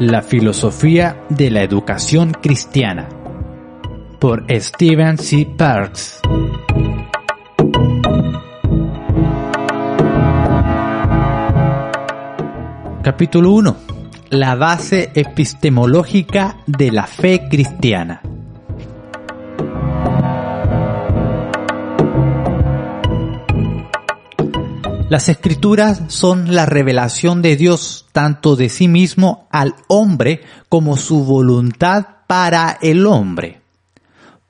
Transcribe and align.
La 0.00 0.22
filosofía 0.22 1.24
de 1.28 1.50
la 1.50 1.64
educación 1.64 2.30
cristiana 2.30 3.08
por 4.20 4.46
Stephen 4.48 5.18
C. 5.18 5.44
Parks. 5.56 6.20
Capítulo 13.02 13.50
1. 13.50 13.76
La 14.30 14.54
base 14.54 15.10
epistemológica 15.16 16.58
de 16.68 16.92
la 16.92 17.08
fe 17.08 17.48
cristiana. 17.50 18.22
Las 25.08 25.30
escrituras 25.30 26.02
son 26.08 26.54
la 26.54 26.66
revelación 26.66 27.40
de 27.40 27.56
Dios 27.56 28.04
tanto 28.12 28.56
de 28.56 28.68
sí 28.68 28.88
mismo 28.88 29.48
al 29.50 29.74
hombre 29.86 30.42
como 30.68 30.98
su 30.98 31.24
voluntad 31.24 32.04
para 32.26 32.76
el 32.82 33.06
hombre. 33.06 33.62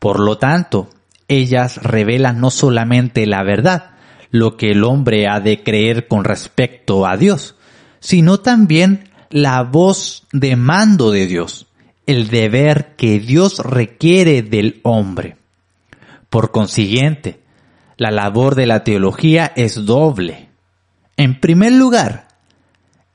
Por 0.01 0.19
lo 0.19 0.39
tanto, 0.39 0.91
ellas 1.29 1.81
revelan 1.85 2.41
no 2.41 2.51
solamente 2.51 3.25
la 3.25 3.45
verdad, 3.45 3.93
lo 4.33 4.57
que 4.57 4.73
el 4.73 4.83
hombre 4.83 5.29
ha 5.29 5.39
de 5.39 5.63
creer 5.63 6.09
con 6.09 6.25
respecto 6.25 7.07
a 7.07 7.17
Dios, 7.17 7.55
sino 8.01 8.41
también 8.41 9.11
la 9.31 9.63
voz 9.63 10.27
de 10.33 10.57
mando 10.57 11.13
de 11.13 11.29
Dios, 11.29 11.69
el 12.05 12.31
deber 12.31 12.97
que 12.97 13.21
Dios 13.21 13.61
requiere 13.61 14.43
del 14.43 14.81
hombre. 14.83 15.37
Por 16.31 16.51
consiguiente, 16.51 17.39
la 17.97 18.11
labor 18.11 18.57
de 18.57 18.67
la 18.67 18.83
teología 18.83 19.53
es 19.55 19.85
doble 19.87 20.48
en 21.19 21.41
primer 21.41 21.73
lugar, 21.73 22.29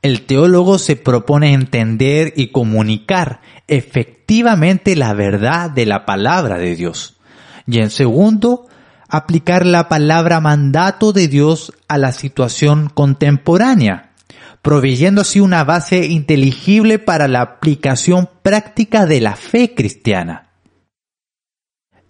el 0.02 0.26
teólogo 0.26 0.78
se 0.78 0.98
propone 0.98 1.54
entender 1.54 2.34
y 2.36 2.48
comunicar 2.48 3.40
efectivamente 3.70 4.98
la 4.98 5.14
verdad 5.14 5.72
de 5.72 5.86
la 5.86 6.06
palabra 6.06 6.58
de 6.58 6.76
Dios. 6.76 7.16
Y 7.66 7.80
en 7.80 7.90
segundo, 7.90 8.68
aplicar 9.08 9.66
la 9.66 9.88
palabra 9.88 10.42
mandato 10.42 11.14
de 11.14 11.30
Dios 11.30 11.72
a 11.88 11.98
la 11.98 12.12
situación 12.12 12.90
contemporánea, 12.94 14.12
proveyendo 14.62 15.22
así 15.22 15.40
una 15.40 15.64
base 15.64 16.06
inteligible 16.06 17.00
para 17.00 17.30
la 17.30 17.40
aplicación 17.40 18.30
práctica 18.42 19.06
de 19.06 19.22
la 19.22 19.38
fe 19.38 19.74
cristiana. 19.74 20.50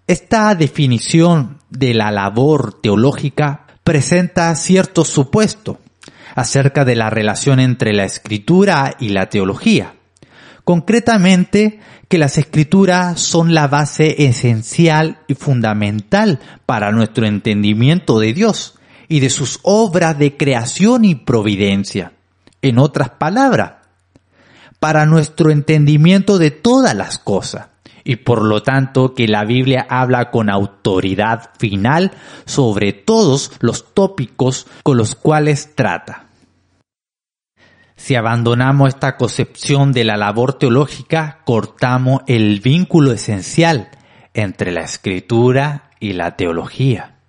Esta 0.08 0.56
definición 0.56 1.60
de 1.70 1.94
la 1.94 2.10
labor 2.10 2.82
teológica 2.82 3.68
presenta 3.84 4.56
cierto 4.56 5.06
supuesto 5.06 5.78
acerca 6.36 6.86
de 6.86 6.96
la 6.96 7.10
relación 7.10 7.60
entre 7.60 7.94
la 7.94 8.06
escritura 8.06 8.96
y 9.00 9.10
la 9.10 9.30
teología. 9.30 9.96
Concretamente, 10.64 11.80
que 12.08 12.18
las 12.18 12.38
escrituras 12.38 13.20
son 13.20 13.54
la 13.54 13.68
base 13.68 14.26
esencial 14.26 15.20
y 15.28 15.34
fundamental 15.34 16.40
para 16.66 16.92
nuestro 16.92 17.26
entendimiento 17.26 18.20
de 18.20 18.34
Dios 18.34 18.76
y 19.08 19.20
de 19.20 19.30
sus 19.30 19.60
obras 19.64 20.18
de 20.18 20.38
creación 20.38 21.06
y 21.06 21.16
providencia. 21.16 22.14
En 22.62 22.78
otras 22.78 23.10
palabras, 23.10 23.74
para 24.80 25.06
nuestro 25.06 25.50
entendimiento 25.50 26.38
de 26.38 26.52
todas 26.52 26.96
las 26.96 27.18
cosas 27.18 27.68
y 28.04 28.18
por 28.18 28.44
lo 28.44 28.64
tanto 28.64 29.14
que 29.14 29.28
la 29.28 29.46
Biblia 29.46 29.86
habla 29.90 30.30
con 30.30 30.50
autoridad 30.50 31.52
final 31.58 32.12
sobre 32.46 32.94
todos 32.94 33.52
los 33.60 33.94
tópicos 33.94 34.68
con 34.84 34.98
los 34.98 35.16
cuales 35.16 35.74
trata. 35.76 36.23
Si 38.04 38.16
abandonamos 38.16 38.90
esta 38.90 39.16
concepción 39.16 39.94
de 39.94 40.04
la 40.04 40.18
labor 40.18 40.56
teológica, 40.56 41.40
cortamos 41.46 42.22
el 42.28 42.60
vínculo 42.60 43.14
esencial 43.14 43.92
entre 44.34 44.74
la 44.74 44.82
escritura 44.82 45.92
y 46.02 46.12
la 46.12 46.36
teología. 46.36 47.20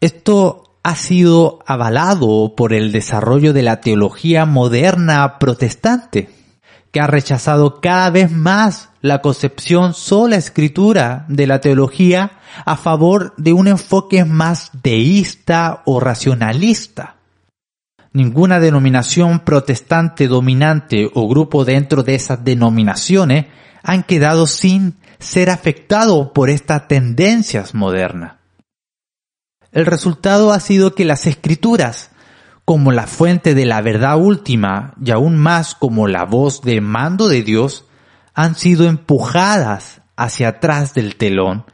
Esto 0.00 0.80
ha 0.82 0.96
sido 0.96 1.60
avalado 1.64 2.56
por 2.56 2.72
el 2.72 2.90
desarrollo 2.90 3.52
de 3.52 3.62
la 3.62 3.80
teología 3.80 4.46
moderna 4.46 5.38
protestante 5.38 6.28
que 6.90 6.98
ha 6.98 7.06
rechazado 7.06 7.80
cada 7.80 8.10
vez 8.10 8.32
más 8.32 8.88
la 9.00 9.22
concepción 9.22 9.94
sola 9.94 10.34
escritura 10.34 11.24
de 11.28 11.46
la 11.46 11.60
teología 11.60 12.40
a 12.64 12.76
favor 12.76 13.32
de 13.36 13.52
un 13.52 13.68
enfoque 13.68 14.24
más 14.24 14.72
deísta 14.82 15.82
o 15.84 16.00
racionalista. 16.00 17.15
Ninguna 18.16 18.60
denominación 18.60 19.40
protestante 19.40 20.26
dominante 20.26 21.10
o 21.12 21.28
grupo 21.28 21.66
dentro 21.66 22.02
de 22.02 22.14
esas 22.14 22.42
denominaciones 22.42 23.44
han 23.82 24.04
quedado 24.04 24.46
sin 24.46 24.94
ser 25.18 25.50
afectado 25.50 26.32
por 26.32 26.48
estas 26.48 26.88
tendencias 26.88 27.74
modernas. 27.74 28.36
El 29.70 29.84
resultado 29.84 30.52
ha 30.52 30.60
sido 30.60 30.94
que 30.94 31.04
las 31.04 31.26
escrituras 31.26 32.10
como 32.64 32.90
la 32.90 33.06
fuente 33.06 33.54
de 33.54 33.66
la 33.66 33.82
verdad 33.82 34.16
última 34.16 34.94
y 35.04 35.10
aún 35.10 35.36
más 35.36 35.74
como 35.74 36.08
la 36.08 36.24
voz 36.24 36.62
de 36.62 36.80
mando 36.80 37.28
de 37.28 37.42
Dios, 37.42 37.84
han 38.32 38.54
sido 38.54 38.88
empujadas 38.88 40.00
hacia 40.16 40.48
atrás 40.48 40.94
del 40.94 41.16
telón 41.16 41.66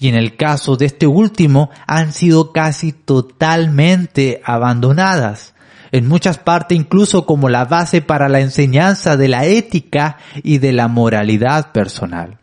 y 0.00 0.08
en 0.08 0.16
el 0.16 0.36
caso 0.36 0.76
de 0.76 0.86
este 0.86 1.06
último 1.06 1.70
han 1.86 2.12
sido 2.12 2.52
casi 2.52 2.90
totalmente 2.90 4.42
abandonadas, 4.44 5.54
en 5.96 6.06
muchas 6.08 6.36
partes 6.36 6.76
incluso 6.76 7.24
como 7.24 7.48
la 7.48 7.64
base 7.64 8.02
para 8.02 8.28
la 8.28 8.40
enseñanza 8.40 9.16
de 9.16 9.28
la 9.28 9.46
ética 9.46 10.18
y 10.42 10.58
de 10.58 10.72
la 10.72 10.88
moralidad 10.88 11.72
personal. 11.72 12.38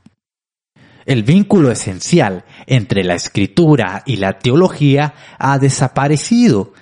El 1.06 1.22
vínculo 1.22 1.69
esencial 1.69 2.46
entre 2.66 3.03
la 3.03 3.13
escritura 3.13 4.02
y 4.08 4.16
la 4.16 4.40
teología 4.40 5.13
ha 5.38 5.59
desaparecido 5.59 6.74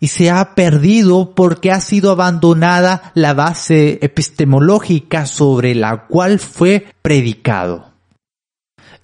y 0.00 0.08
se 0.08 0.30
ha 0.30 0.56
perdido 0.56 1.36
porque 1.36 1.70
ha 1.70 1.80
sido 1.80 2.10
abandonada 2.10 3.12
la 3.14 3.34
base 3.34 4.00
epistemológica 4.02 5.24
sobre 5.24 5.76
la 5.76 6.06
cual 6.06 6.40
fue 6.40 6.86
predicado. 7.00 7.92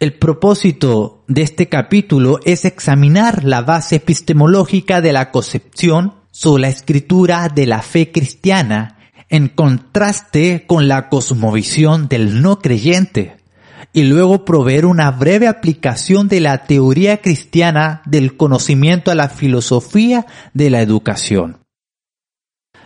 El 0.00 0.14
propósito 0.14 1.22
de 1.28 1.42
este 1.42 1.68
capítulo 1.68 2.40
es 2.44 2.64
examinar 2.64 3.44
la 3.44 3.60
base 3.60 3.96
epistemológica 3.96 5.00
de 5.00 5.12
la 5.12 5.30
concepción 5.30 6.23
sobre 6.34 6.62
la 6.62 6.68
escritura 6.68 7.48
de 7.48 7.64
la 7.64 7.80
fe 7.80 8.10
cristiana 8.10 8.98
en 9.28 9.46
contraste 9.46 10.64
con 10.66 10.88
la 10.88 11.08
cosmovisión 11.08 12.08
del 12.08 12.42
no 12.42 12.58
creyente 12.58 13.36
y 13.92 14.02
luego 14.02 14.44
proveer 14.44 14.84
una 14.84 15.12
breve 15.12 15.46
aplicación 15.46 16.26
de 16.26 16.40
la 16.40 16.66
teoría 16.66 17.18
cristiana 17.18 18.02
del 18.04 18.36
conocimiento 18.36 19.12
a 19.12 19.14
la 19.14 19.28
filosofía 19.28 20.26
de 20.54 20.70
la 20.70 20.82
educación. 20.82 21.58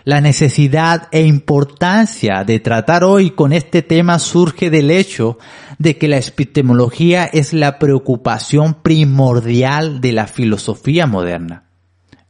La 0.04 0.20
necesidad 0.20 1.08
e 1.10 1.22
importancia 1.22 2.44
de 2.44 2.60
tratar 2.60 3.02
hoy 3.02 3.30
con 3.30 3.54
este 3.54 3.80
tema 3.80 4.18
surge 4.18 4.68
del 4.68 4.90
hecho 4.90 5.38
de 5.78 5.96
que 5.96 6.08
la 6.08 6.18
epistemología 6.18 7.24
es 7.24 7.54
la 7.54 7.78
preocupación 7.78 8.74
primordial 8.82 10.02
de 10.02 10.12
la 10.12 10.26
filosofía 10.26 11.06
moderna 11.06 11.67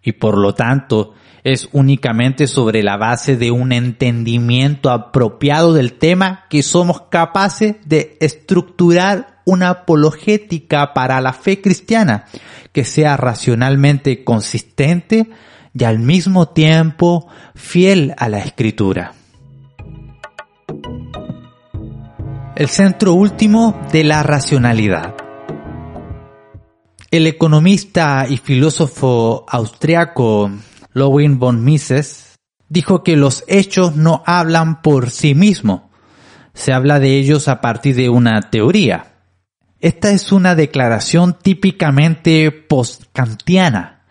y 0.02 0.12
por 0.12 0.38
lo 0.38 0.54
tanto 0.54 1.14
es 1.44 1.68
únicamente 1.72 2.46
sobre 2.46 2.82
la 2.82 2.96
base 2.96 3.36
de 3.36 3.50
un 3.50 3.72
entendimiento 3.72 4.90
apropiado 4.90 5.72
del 5.72 5.94
tema 5.94 6.44
que 6.50 6.62
somos 6.62 7.02
capaces 7.10 7.76
de 7.84 8.16
estructurar 8.20 9.40
una 9.44 9.70
apologética 9.70 10.92
para 10.94 11.20
la 11.20 11.32
fe 11.32 11.60
cristiana 11.60 12.26
que 12.72 12.84
sea 12.84 13.16
racionalmente 13.16 14.24
consistente 14.24 15.30
y 15.72 15.84
al 15.84 15.98
mismo 16.00 16.48
tiempo 16.48 17.28
fiel 17.54 18.14
a 18.18 18.28
la 18.28 18.40
escritura. 18.40 19.14
el 22.58 22.68
centro 22.68 23.14
último 23.14 23.80
de 23.92 24.02
la 24.02 24.24
racionalidad. 24.24 25.14
El 27.10 27.26
economista 27.26 28.26
y 28.28 28.37
filósofo 28.37 29.46
austriaco 29.49 30.50
Lowin 30.93 31.38
von 31.38 31.64
Mises 31.64 32.34
dijo 32.69 33.02
que 33.02 33.16
los 33.16 33.44
hechos 33.49 33.96
no 33.96 34.22
hablan 34.26 34.82
por 34.82 35.08
sí 35.08 35.34
mismos, 35.34 35.84
se 36.52 36.75
habla 36.75 37.00
de 37.00 37.16
ellos 37.16 37.49
a 37.49 37.62
partir 37.62 37.96
de 37.96 38.10
una 38.10 38.50
teoría. 38.50 39.22
Esta 39.81 40.10
es 40.10 40.32
una 40.32 40.55
declaración 40.55 41.38
típicamente 41.40 42.52
post-kantiana, 42.52 44.05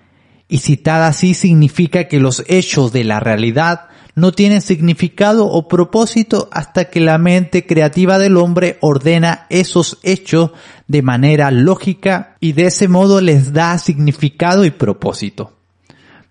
y 0.47 0.57
citada 0.57 1.09
así 1.09 1.35
significa 1.35 2.07
que 2.07 2.19
los 2.19 2.43
hechos 2.47 2.91
de 2.93 3.03
la 3.03 3.19
realidad 3.19 3.89
no 4.17 4.31
tienen 4.31 4.61
significado 4.61 5.45
o 5.45 5.67
propósito 5.67 6.49
hasta 6.51 6.85
que 6.85 6.99
la 6.99 7.19
mente 7.19 7.67
creativa 7.67 8.17
del 8.17 8.37
hombre 8.37 8.79
ordena 8.81 9.45
esos 9.51 9.99
hechos 10.01 10.51
de 10.87 11.03
manera 11.03 11.51
lógica 11.51 12.35
y 12.39 12.53
de 12.53 12.65
ese 12.65 12.87
modo 12.87 13.21
les 13.21 13.53
da 13.53 13.77
significado 13.77 14.65
y 14.65 14.71
propósito. 14.71 15.53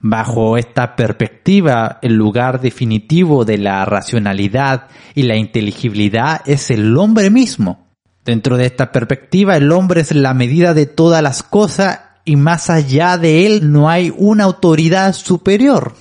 Bajo 0.01 0.57
esta 0.57 0.97
perspectiva, 0.97 2.01
el 2.03 2.15
lugar 2.15 2.61
definitivo 2.61 3.45
de 3.45 3.59
la 3.59 3.85
racionalidad 3.85 4.89
y 5.15 5.23
la 5.23 5.37
inteligibilidad 5.37 6.43
es 6.45 6.73
el 6.73 6.97
hombre 6.97 7.31
mismo. 7.31 7.87
Dentro 8.25 8.57
de 8.57 8.67
esta 8.67 8.91
perspectiva, 8.91 9.57
el 9.57 9.71
hombre 9.71 10.01
es 10.01 10.13
la 10.13 10.35
medida 10.35 10.75
de 10.75 10.87
todas 10.87 11.23
las 11.23 11.45
cosas 11.45 12.01
y 12.25 12.35
más 12.35 12.69
allá 12.69 13.17
de 13.17 13.47
él 13.47 13.71
no 13.71 13.89
hay 13.89 14.13
una 14.17 14.43
autoridad 14.43 15.13
superior. 15.13 15.95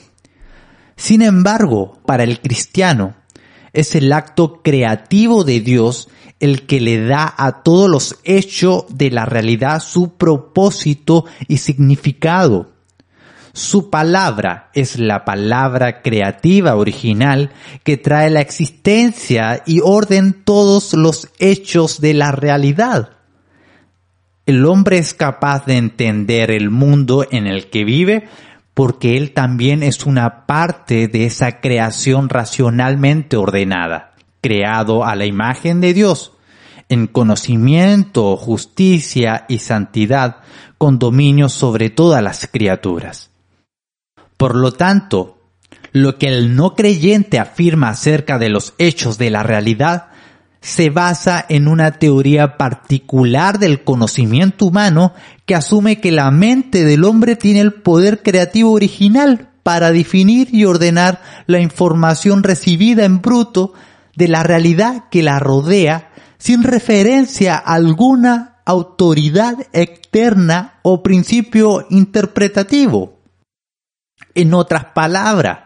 Sin 0.95 1.21
embargo, 1.21 1.99
para 2.05 2.23
el 2.23 2.39
cristiano, 2.39 3.15
es 3.73 3.95
el 3.95 4.11
acto 4.13 4.61
creativo 4.63 5.43
de 5.43 5.59
Dios 5.59 6.09
el 6.39 6.65
que 6.65 6.79
le 6.79 7.05
da 7.05 7.33
a 7.37 7.63
todos 7.63 7.89
los 7.89 8.19
hechos 8.23 8.85
de 8.89 9.11
la 9.11 9.25
realidad 9.25 9.81
su 9.81 10.15
propósito 10.15 11.25
y 11.47 11.57
significado. 11.57 12.71
Su 13.53 13.89
palabra 13.89 14.69
es 14.73 14.99
la 14.99 15.23
palabra 15.23 16.01
creativa 16.01 16.75
original 16.75 17.51
que 17.83 17.95
trae 17.95 18.29
la 18.29 18.41
existencia 18.41 19.63
y 19.65 19.79
orden 19.81 20.33
todos 20.43 20.93
los 20.93 21.29
hechos 21.39 22.01
de 22.01 22.13
la 22.13 22.33
realidad. 22.33 23.11
El 24.45 24.65
hombre 24.65 24.97
es 24.97 25.13
capaz 25.13 25.65
de 25.65 25.77
entender 25.77 26.51
el 26.51 26.69
mundo 26.69 27.25
en 27.31 27.47
el 27.47 27.69
que 27.69 27.85
vive 27.85 28.27
porque 28.75 29.17
Él 29.17 29.31
también 29.31 29.81
es 29.81 30.05
una 30.05 30.45
parte 30.45 31.07
de 31.07 31.25
esa 31.25 31.61
creación 31.61 32.29
racionalmente 32.29 33.37
ordenada, 33.37 34.11
creado 34.41 35.05
a 35.05 35.15
la 35.15 35.25
imagen 35.25 35.79
de 35.81 35.93
Dios, 35.93 36.33
en 36.89 37.07
conocimiento, 37.07 38.35
justicia 38.35 39.45
y 39.47 39.59
santidad, 39.59 40.39
con 40.77 40.99
dominio 40.99 41.47
sobre 41.47 41.89
todas 41.89 42.21
las 42.21 42.47
criaturas. 42.47 43.31
Por 44.35 44.55
lo 44.55 44.73
tanto, 44.73 45.39
lo 45.93 46.17
que 46.17 46.27
el 46.27 46.57
no 46.57 46.75
creyente 46.75 47.39
afirma 47.39 47.87
acerca 47.89 48.37
de 48.37 48.49
los 48.49 48.73
hechos 48.77 49.17
de 49.17 49.29
la 49.29 49.41
realidad 49.41 50.09
se 50.65 50.89
basa 50.89 51.45
en 51.47 51.67
una 51.67 51.91
teoría 51.99 52.57
particular 52.57 53.59
del 53.59 53.83
conocimiento 53.83 54.65
humano 54.65 55.13
que 55.45 55.53
asume 55.53 56.01
que 56.01 56.11
la 56.11 56.31
mente 56.31 56.83
del 56.85 57.03
hombre 57.03 57.35
tiene 57.35 57.59
el 57.59 57.71
poder 57.71 58.23
creativo 58.23 58.71
original 58.71 59.51
para 59.61 59.91
definir 59.91 60.49
y 60.51 60.65
ordenar 60.65 61.21
la 61.45 61.59
información 61.59 62.41
recibida 62.41 63.05
en 63.05 63.21
bruto 63.21 63.73
de 64.15 64.27
la 64.27 64.41
realidad 64.41 65.03
que 65.11 65.21
la 65.21 65.37
rodea 65.37 66.09
sin 66.39 66.63
referencia 66.63 67.53
a 67.57 67.75
alguna 67.75 68.55
autoridad 68.65 69.67
externa 69.71 70.79
o 70.81 71.03
principio 71.03 71.85
interpretativo. 71.91 73.19
En 74.33 74.55
otras 74.55 74.85
palabras, 74.95 75.64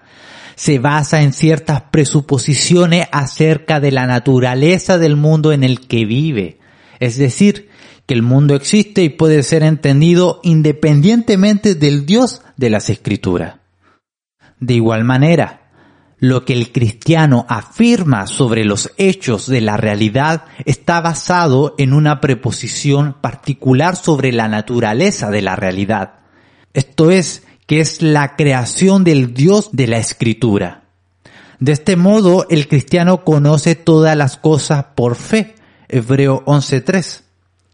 se 0.59 0.77
basa 0.77 1.21
en 1.21 1.31
ciertas 1.31 1.83
presuposiciones 1.83 3.07
acerca 3.13 3.79
de 3.79 3.93
la 3.93 4.05
naturaleza 4.07 4.97
del 4.97 5.15
mundo 5.15 5.53
en 5.53 5.63
el 5.63 5.87
que 5.87 6.03
vive. 6.03 6.59
Es 6.99 7.17
decir, 7.17 7.69
que 8.05 8.13
el 8.13 8.23
mundo 8.23 8.55
existe 8.55 9.01
y 9.01 9.07
puede 9.07 9.41
ser 9.43 9.63
entendido 9.63 10.41
independientemente 10.43 11.75
del 11.75 12.05
Dios 12.05 12.41
de 12.57 12.69
las 12.71 12.89
Escrituras. 12.89 13.55
De 14.59 14.73
igual 14.73 15.05
manera, 15.05 15.61
lo 16.17 16.43
que 16.43 16.51
el 16.51 16.73
cristiano 16.73 17.45
afirma 17.47 18.27
sobre 18.27 18.65
los 18.65 18.91
hechos 18.97 19.47
de 19.47 19.61
la 19.61 19.77
realidad 19.77 20.43
está 20.65 20.99
basado 20.99 21.73
en 21.77 21.93
una 21.93 22.19
preposición 22.19 23.15
particular 23.21 23.95
sobre 23.95 24.33
la 24.33 24.49
naturaleza 24.49 25.31
de 25.31 25.41
la 25.41 25.55
realidad. 25.55 26.15
Esto 26.73 27.11
es, 27.11 27.43
que 27.69 27.81
es 27.81 28.01
la 28.01 28.35
creación 28.35 29.03
del 29.03 29.35
Dios 29.35 29.69
de 29.73 29.85
la 29.85 29.99
Escritura. 29.99 30.85
De 31.59 31.71
este 31.71 31.95
modo, 31.95 32.47
el 32.49 32.67
cristiano 32.67 33.23
conoce 33.23 33.75
todas 33.75 34.17
las 34.17 34.37
cosas 34.37 34.85
por 34.95 35.13
fe. 35.13 35.53
Hebreo 35.87 36.43
11.3. 36.45 37.21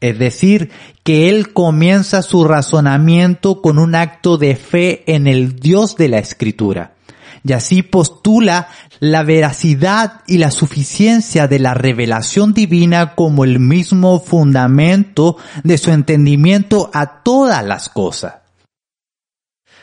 Es 0.02 0.20
decir, 0.20 0.70
que 1.04 1.30
él 1.30 1.54
comienza 1.54 2.24
su 2.24 2.44
razonamiento 2.44 3.62
con 3.62 3.80
un 3.80 3.96
acto 3.96 4.38
de 4.38 4.58
fe 4.58 5.06
en 5.08 5.28
el 5.28 5.62
Dios 5.62 5.96
de 5.96 6.10
la 6.10 6.18
Escritura. 6.18 6.96
Y 7.46 7.54
así 7.54 7.82
postula 7.82 8.68
la 9.00 9.24
veracidad 9.24 10.24
y 10.28 10.40
la 10.40 10.52
suficiencia 10.52 11.48
de 11.48 11.60
la 11.60 11.74
revelación 11.74 12.54
divina 12.54 13.16
como 13.16 13.46
el 13.46 13.62
mismo 13.62 14.20
fundamento 14.20 15.38
de 15.64 15.78
su 15.78 15.92
entendimiento 15.92 16.92
a 16.94 17.24
todas 17.24 17.64
las 17.64 17.88
cosas. 17.88 18.45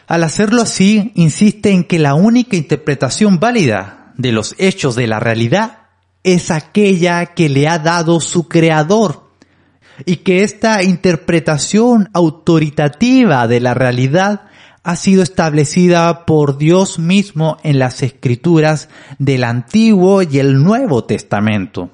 Al 0.07 0.25
hacerlo 0.25 0.63
así, 0.63 1.13
insiste 1.15 1.71
en 1.71 1.85
que 1.85 1.99
la 1.99 2.15
única 2.15 2.57
interpretación 2.57 3.39
válida 3.39 4.13
de 4.17 4.33
los 4.33 4.55
hechos 4.59 4.95
de 4.95 5.07
la 5.07 5.21
realidad 5.21 5.79
es 6.23 6.51
aquella 6.51 7.27
que 7.27 7.49
le 7.49 7.69
ha 7.69 7.79
dado 7.79 8.21
su 8.21 8.49
creador 8.49 9.31
y 10.05 10.17
que 10.17 10.43
esta 10.43 10.83
interpretación 10.83 12.09
autoritativa 12.13 13.47
de 13.47 13.61
la 13.61 13.75
realidad 13.75 14.43
ha 14.85 14.97
sido 14.97 15.23
establecida 15.23 16.27
por 16.27 16.59
Dios 16.59 16.99
mismo 16.99 17.57
en 17.63 17.79
las 17.79 18.03
escrituras 18.03 18.89
del 19.19 19.45
Antiguo 19.45 20.23
y 20.23 20.39
el 20.39 20.63
Nuevo 20.63 21.05
Testamento. 21.05 21.91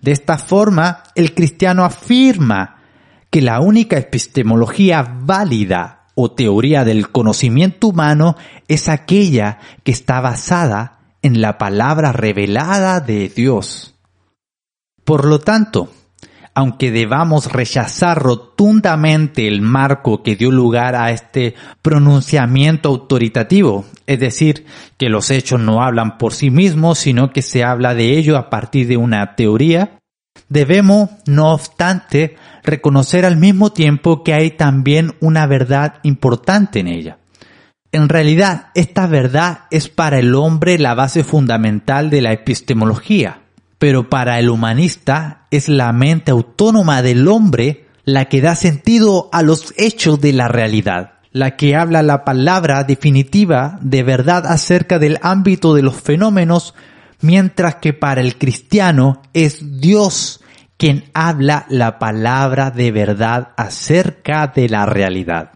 De 0.00 0.12
esta 0.12 0.38
forma, 0.38 1.04
el 1.14 1.34
cristiano 1.34 1.84
afirma 1.84 2.82
que 3.30 3.40
la 3.40 3.60
única 3.60 3.96
epistemología 3.98 5.02
válida 5.02 5.95
o 6.16 6.32
teoría 6.32 6.84
del 6.84 7.10
conocimiento 7.10 7.88
humano 7.88 8.36
es 8.66 8.88
aquella 8.88 9.58
que 9.84 9.92
está 9.92 10.20
basada 10.20 10.98
en 11.22 11.40
la 11.40 11.58
palabra 11.58 12.10
revelada 12.10 13.00
de 13.00 13.28
Dios. 13.28 13.94
Por 15.04 15.26
lo 15.26 15.38
tanto, 15.38 15.90
aunque 16.54 16.90
debamos 16.90 17.52
rechazar 17.52 18.18
rotundamente 18.18 19.46
el 19.46 19.60
marco 19.60 20.22
que 20.22 20.36
dio 20.36 20.50
lugar 20.50 20.96
a 20.96 21.10
este 21.10 21.54
pronunciamiento 21.82 22.88
autoritativo, 22.88 23.84
es 24.06 24.18
decir, 24.18 24.64
que 24.96 25.10
los 25.10 25.30
hechos 25.30 25.60
no 25.60 25.82
hablan 25.82 26.16
por 26.16 26.32
sí 26.32 26.50
mismos, 26.50 26.98
sino 26.98 27.30
que 27.30 27.42
se 27.42 27.62
habla 27.62 27.94
de 27.94 28.16
ello 28.16 28.38
a 28.38 28.48
partir 28.48 28.88
de 28.88 28.96
una 28.96 29.36
teoría, 29.36 29.98
debemos, 30.48 31.10
no 31.26 31.52
obstante, 31.52 32.36
reconocer 32.62 33.24
al 33.24 33.36
mismo 33.36 33.72
tiempo 33.72 34.22
que 34.22 34.34
hay 34.34 34.50
también 34.50 35.14
una 35.20 35.46
verdad 35.46 35.94
importante 36.02 36.80
en 36.80 36.88
ella. 36.88 37.18
En 37.92 38.08
realidad, 38.08 38.68
esta 38.74 39.06
verdad 39.06 39.60
es 39.70 39.88
para 39.88 40.18
el 40.18 40.34
hombre 40.34 40.78
la 40.78 40.94
base 40.94 41.24
fundamental 41.24 42.10
de 42.10 42.20
la 42.20 42.32
epistemología, 42.32 43.40
pero 43.78 44.10
para 44.10 44.38
el 44.38 44.50
humanista 44.50 45.46
es 45.50 45.68
la 45.68 45.92
mente 45.92 46.30
autónoma 46.30 47.02
del 47.02 47.28
hombre 47.28 47.86
la 48.04 48.26
que 48.26 48.40
da 48.40 48.54
sentido 48.54 49.28
a 49.32 49.42
los 49.42 49.74
hechos 49.76 50.20
de 50.20 50.32
la 50.32 50.48
realidad, 50.48 51.14
la 51.32 51.56
que 51.56 51.74
habla 51.74 52.02
la 52.02 52.24
palabra 52.24 52.84
definitiva 52.84 53.78
de 53.82 54.02
verdad 54.02 54.46
acerca 54.46 54.98
del 54.98 55.18
ámbito 55.22 55.74
de 55.74 55.82
los 55.82 55.96
fenómenos, 55.96 56.74
mientras 57.20 57.76
que 57.76 57.92
para 57.92 58.20
el 58.20 58.38
cristiano 58.38 59.22
es 59.32 59.80
Dios 59.80 60.40
quien 60.76 61.04
habla 61.14 61.66
la 61.68 61.98
palabra 61.98 62.70
de 62.70 62.92
verdad 62.92 63.52
acerca 63.56 64.46
de 64.48 64.68
la 64.68 64.86
realidad. 64.86 65.52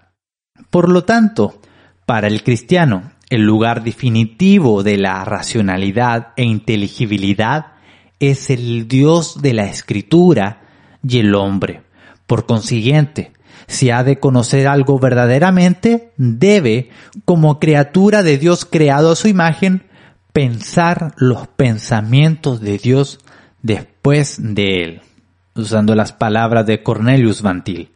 Por 0.70 0.88
lo 0.88 1.04
tanto, 1.04 1.60
para 2.06 2.26
el 2.26 2.42
cristiano, 2.42 3.12
el 3.28 3.42
lugar 3.42 3.84
definitivo 3.84 4.82
de 4.82 4.96
la 4.96 5.24
racionalidad 5.24 6.28
e 6.36 6.44
inteligibilidad 6.44 7.74
es 8.18 8.50
el 8.50 8.88
Dios 8.88 9.40
de 9.42 9.54
la 9.54 9.66
escritura 9.66 10.62
y 11.06 11.18
el 11.18 11.34
hombre. 11.34 11.82
Por 12.26 12.46
consiguiente, 12.46 13.32
si 13.66 13.90
ha 13.90 14.02
de 14.02 14.18
conocer 14.18 14.66
algo 14.66 14.98
verdaderamente, 14.98 16.12
debe, 16.16 16.90
como 17.24 17.58
criatura 17.58 18.22
de 18.22 18.38
Dios 18.38 18.64
creado 18.64 19.12
a 19.12 19.16
su 19.16 19.28
imagen, 19.28 19.84
pensar 20.32 21.14
los 21.16 21.48
pensamientos 21.48 22.60
de 22.60 22.78
Dios 22.78 23.20
después 23.62 24.38
de 24.40 24.82
él, 24.82 25.02
usando 25.54 25.94
las 25.94 26.12
palabras 26.12 26.66
de 26.66 26.82
Cornelius 26.82 27.42
Vantil. 27.42 27.90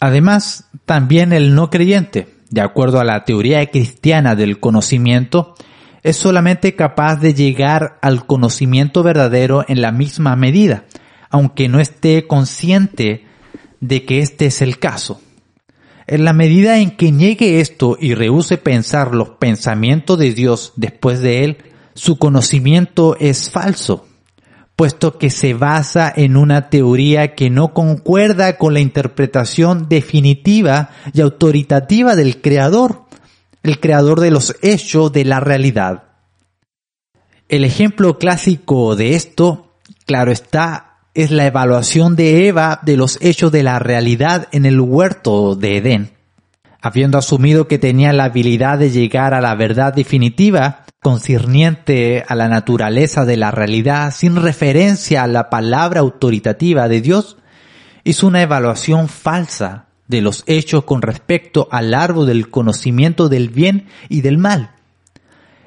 Además, 0.00 0.68
también 0.86 1.32
el 1.32 1.54
no 1.54 1.70
creyente, 1.70 2.34
de 2.50 2.62
acuerdo 2.62 3.00
a 3.00 3.04
la 3.04 3.24
teoría 3.24 3.64
cristiana 3.66 4.34
del 4.34 4.58
conocimiento, 4.58 5.54
es 6.02 6.16
solamente 6.16 6.74
capaz 6.74 7.16
de 7.16 7.34
llegar 7.34 7.98
al 8.00 8.26
conocimiento 8.26 9.02
verdadero 9.02 9.64
en 9.68 9.82
la 9.82 9.92
misma 9.92 10.34
medida, 10.36 10.84
aunque 11.28 11.68
no 11.68 11.78
esté 11.78 12.26
consciente 12.26 13.26
de 13.80 14.04
que 14.04 14.20
este 14.20 14.46
es 14.46 14.62
el 14.62 14.78
caso. 14.78 15.20
En 16.10 16.24
la 16.24 16.32
medida 16.32 16.78
en 16.78 16.90
que 16.96 17.12
niegue 17.12 17.60
esto 17.60 17.96
y 17.96 18.14
rehúse 18.14 18.58
pensar 18.58 19.14
los 19.14 19.28
pensamientos 19.38 20.18
de 20.18 20.34
Dios 20.34 20.72
después 20.74 21.20
de 21.20 21.44
él, 21.44 21.58
su 21.94 22.18
conocimiento 22.18 23.16
es 23.20 23.48
falso, 23.48 24.08
puesto 24.74 25.18
que 25.18 25.30
se 25.30 25.54
basa 25.54 26.12
en 26.16 26.36
una 26.36 26.68
teoría 26.68 27.36
que 27.36 27.48
no 27.48 27.72
concuerda 27.72 28.56
con 28.56 28.74
la 28.74 28.80
interpretación 28.80 29.88
definitiva 29.88 30.90
y 31.12 31.20
autoritativa 31.20 32.16
del 32.16 32.40
Creador, 32.40 33.04
el 33.62 33.78
Creador 33.78 34.18
de 34.18 34.32
los 34.32 34.56
hechos 34.62 35.12
de 35.12 35.24
la 35.24 35.38
realidad. 35.38 36.08
El 37.48 37.62
ejemplo 37.62 38.18
clásico 38.18 38.96
de 38.96 39.14
esto, 39.14 39.76
claro 40.06 40.32
está, 40.32 40.89
es 41.14 41.30
la 41.30 41.46
evaluación 41.46 42.16
de 42.16 42.46
Eva 42.46 42.80
de 42.82 42.96
los 42.96 43.18
hechos 43.20 43.50
de 43.52 43.62
la 43.62 43.78
realidad 43.78 44.48
en 44.52 44.64
el 44.64 44.80
huerto 44.80 45.56
de 45.56 45.78
Edén. 45.78 46.10
Habiendo 46.80 47.18
asumido 47.18 47.68
que 47.68 47.78
tenía 47.78 48.12
la 48.12 48.24
habilidad 48.24 48.78
de 48.78 48.90
llegar 48.90 49.34
a 49.34 49.40
la 49.40 49.54
verdad 49.54 49.92
definitiva, 49.92 50.84
concerniente 51.02 52.24
a 52.26 52.34
la 52.34 52.48
naturaleza 52.48 53.24
de 53.24 53.36
la 53.36 53.50
realidad 53.50 54.12
sin 54.14 54.36
referencia 54.36 55.22
a 55.22 55.26
la 55.26 55.50
palabra 55.50 56.00
autoritativa 56.00 56.88
de 56.88 57.00
Dios, 57.00 57.36
hizo 58.04 58.26
una 58.26 58.42
evaluación 58.42 59.08
falsa 59.08 59.86
de 60.08 60.20
los 60.20 60.42
hechos 60.46 60.84
con 60.84 61.02
respecto 61.02 61.68
al 61.70 61.94
árbol 61.94 62.26
del 62.26 62.50
conocimiento 62.50 63.28
del 63.28 63.48
bien 63.48 63.86
y 64.08 64.20
del 64.22 64.38
mal. 64.38 64.72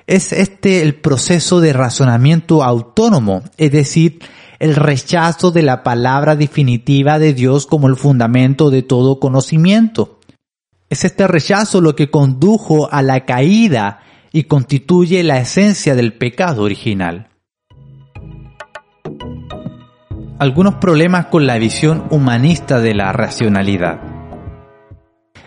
Es 0.05 0.33
este 0.33 0.81
el 0.81 0.95
proceso 0.95 1.61
de 1.61 1.73
razonamiento 1.73 2.63
autónomo, 2.63 3.43
es 3.57 3.71
decir, 3.71 4.19
el 4.63 4.77
rechazo 4.77 5.51
de 5.51 5.61
la 5.61 5.83
palabra 5.83 6.37
definitiva 6.37 7.19
de 7.19 7.33
Dios 7.33 7.67
como 7.67 7.89
el 7.89 7.97
fundamento 7.97 8.69
de 8.69 8.81
todo 8.81 9.19
conocimiento. 9.19 10.21
Es 10.89 11.03
este 11.03 11.27
rechazo 11.27 11.81
lo 11.81 11.97
que 11.97 12.09
condujo 12.09 12.87
a 12.89 13.01
la 13.01 13.25
caída 13.25 13.99
y 14.31 14.43
constituye 14.43 15.21
la 15.21 15.37
esencia 15.39 15.95
del 15.95 16.13
pecado 16.13 16.63
original. 16.63 17.27
Algunos 20.39 20.75
problemas 20.75 21.25
con 21.25 21.45
la 21.45 21.57
visión 21.57 22.05
humanista 22.09 22.79
de 22.79 22.93
la 22.93 23.11
racionalidad. 23.11 23.99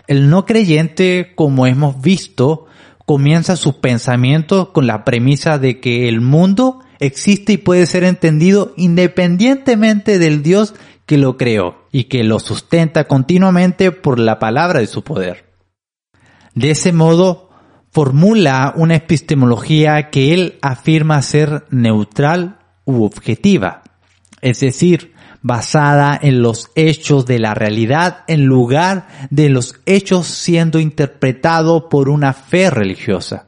El 0.05 0.29
no 0.29 0.45
creyente, 0.45 1.33
como 1.33 1.65
hemos 1.65 1.99
visto, 2.03 2.67
comienza 3.07 3.55
su 3.55 3.81
pensamiento 3.81 4.73
con 4.73 4.85
la 4.85 5.03
premisa 5.03 5.57
de 5.57 5.79
que 5.79 6.07
el 6.07 6.21
mundo 6.21 6.81
existe 6.99 7.53
y 7.53 7.57
puede 7.57 7.85
ser 7.85 8.03
entendido 8.03 8.73
independientemente 8.77 10.19
del 10.19 10.43
Dios 10.43 10.73
que 11.05 11.17
lo 11.17 11.37
creó 11.37 11.85
y 11.91 12.05
que 12.05 12.23
lo 12.23 12.39
sustenta 12.39 13.05
continuamente 13.05 13.91
por 13.91 14.19
la 14.19 14.39
palabra 14.39 14.79
de 14.79 14.87
su 14.87 15.03
poder. 15.03 15.45
De 16.53 16.71
ese 16.71 16.91
modo, 16.91 17.49
formula 17.91 18.73
una 18.75 18.95
epistemología 18.95 20.09
que 20.09 20.33
él 20.33 20.59
afirma 20.61 21.21
ser 21.21 21.65
neutral 21.69 22.59
u 22.85 23.03
objetiva, 23.03 23.83
es 24.41 24.59
decir, 24.59 25.13
basada 25.41 26.19
en 26.21 26.41
los 26.41 26.71
hechos 26.75 27.25
de 27.25 27.39
la 27.39 27.53
realidad 27.53 28.23
en 28.27 28.45
lugar 28.45 29.07
de 29.29 29.49
los 29.49 29.75
hechos 29.85 30.27
siendo 30.27 30.79
interpretado 30.79 31.89
por 31.89 32.09
una 32.09 32.33
fe 32.33 32.69
religiosa. 32.69 33.47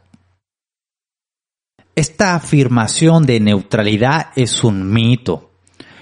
Esta 1.96 2.36
afirmación 2.36 3.26
de 3.26 3.40
neutralidad 3.40 4.28
es 4.36 4.64
un 4.64 4.92
mito. 4.92 5.52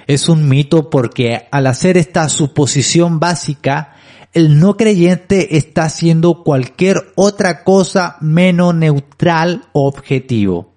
Es 0.05 0.29
un 0.29 0.47
mito 0.47 0.89
porque 0.89 1.47
al 1.51 1.67
hacer 1.67 1.97
esta 1.97 2.29
suposición 2.29 3.19
básica, 3.19 3.95
el 4.33 4.59
no 4.59 4.77
creyente 4.77 5.57
está 5.57 5.85
haciendo 5.85 6.43
cualquier 6.43 7.11
otra 7.15 7.63
cosa 7.63 8.17
menos 8.21 8.75
neutral 8.75 9.63
o 9.73 9.87
objetivo. 9.87 10.75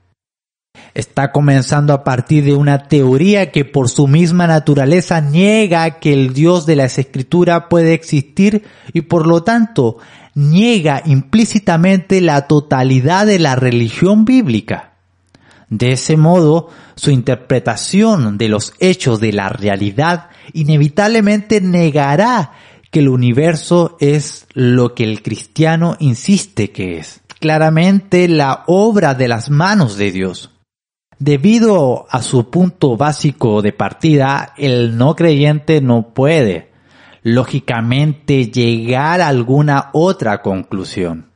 Está 0.95 1.31
comenzando 1.31 1.93
a 1.93 2.03
partir 2.03 2.45
de 2.45 2.55
una 2.55 2.89
teoría 2.89 3.53
que 3.53 3.65
por 3.65 3.89
su 3.89 4.09
misma 4.09 4.47
naturaleza 4.47 5.21
niega 5.21 5.99
que 6.01 6.13
el 6.13 6.33
Dios 6.33 6.67
de 6.67 6.77
las 6.77 6.99
Escrituras 6.99 7.65
puede 7.69 7.95
existir 7.95 8.65
y 8.93 9.03
por 9.03 9.27
lo 9.27 9.43
tanto 9.43 9.99
niega 10.35 11.03
implícitamente 11.05 12.21
la 12.21 12.47
totalidad 12.47 13.27
de 13.27 13.39
la 13.39 13.57
religión 13.57 14.25
bíblica. 14.25 14.90
De 15.71 15.93
ese 15.93 16.17
modo, 16.17 16.69
su 16.97 17.13
interpretación 17.13 18.37
de 18.39 18.49
los 18.49 18.75
hechos 18.81 19.21
de 19.21 19.33
la 19.33 19.49
realidad 19.49 20.29
inevitablemente 20.53 21.61
negará 21.61 22.53
que 22.91 22.99
el 22.99 23.09
universo 23.09 23.97
es 24.01 24.47
lo 24.53 24.95
que 24.97 25.05
el 25.05 25.23
cristiano 25.23 25.97
insiste 26.01 26.73
que 26.73 26.99
es. 26.99 27.21
Claramente 27.39 28.27
la 28.27 28.65
obra 28.67 29.15
de 29.15 29.29
las 29.29 29.49
manos 29.49 29.97
de 29.97 30.11
Dios. 30.11 30.51
Debido 31.21 32.07
a 32.11 32.21
su 32.21 32.51
punto 32.51 32.97
básico 32.97 33.63
de 33.63 33.73
partida, 33.73 34.55
el 34.57 34.97
no 34.97 35.15
creyente 35.15 35.81
no 35.81 36.13
puede, 36.15 36.73
lógicamente, 37.23 38.47
llegar 38.47 39.21
a 39.21 39.29
alguna 39.29 39.91
otra 39.93 40.43
conclusión. 40.43 41.31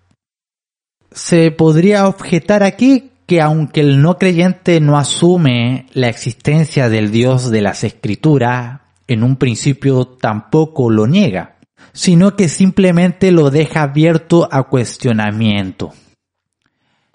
Se 1.12 1.53
podría 1.53 2.09
objetar 2.09 2.64
aquí 2.64 3.12
que 3.26 3.40
aunque 3.40 3.81
el 3.81 4.02
no 4.02 4.19
creyente 4.19 4.81
no 4.81 4.99
asume 4.99 5.87
la 5.93 6.09
existencia 6.09 6.88
del 6.88 7.11
Dios 7.11 7.50
de 7.50 7.62
las 7.62 7.85
Escrituras, 7.85 8.81
en 9.07 9.23
un 9.23 9.37
principio 9.37 10.07
tampoco 10.07 10.90
lo 10.90 11.07
niega, 11.07 11.57
sino 11.93 12.37
que 12.37 12.49
simplemente 12.49 13.33
lo 13.33 13.50
deja 13.50 13.83
abierto 13.83 14.49
a 14.50 14.64
cuestionamiento. 14.64 15.93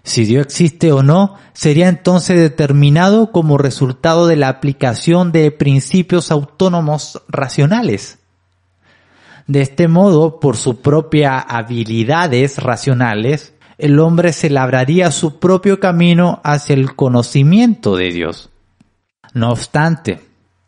Si 0.03 0.25
Dios 0.25 0.45
existe 0.45 0.91
o 0.91 1.03
no, 1.03 1.35
sería 1.53 1.87
entonces 1.89 2.39
determinado 2.39 3.31
como 3.31 3.57
resultado 3.57 4.27
de 4.27 4.37
la 4.37 4.47
aplicación 4.47 5.31
de 5.31 5.51
principios 5.51 6.31
autónomos 6.31 7.21
racionales. 7.27 8.17
De 9.45 9.61
este 9.61 9.87
modo, 9.87 10.39
por 10.39 10.57
sus 10.57 10.77
propias 10.77 11.43
habilidades 11.47 12.57
racionales, 12.57 13.53
el 13.79 13.97
hombre 13.99 14.33
se 14.33 14.49
labraría 14.49 15.09
su 15.09 15.39
propio 15.39 15.79
camino 15.79 16.41
hacia 16.43 16.73
el 16.73 16.95
conocimiento 16.95 17.95
de 17.95 18.11
Dios. 18.11 18.49
No 19.33 19.51
obstante, 19.51 20.19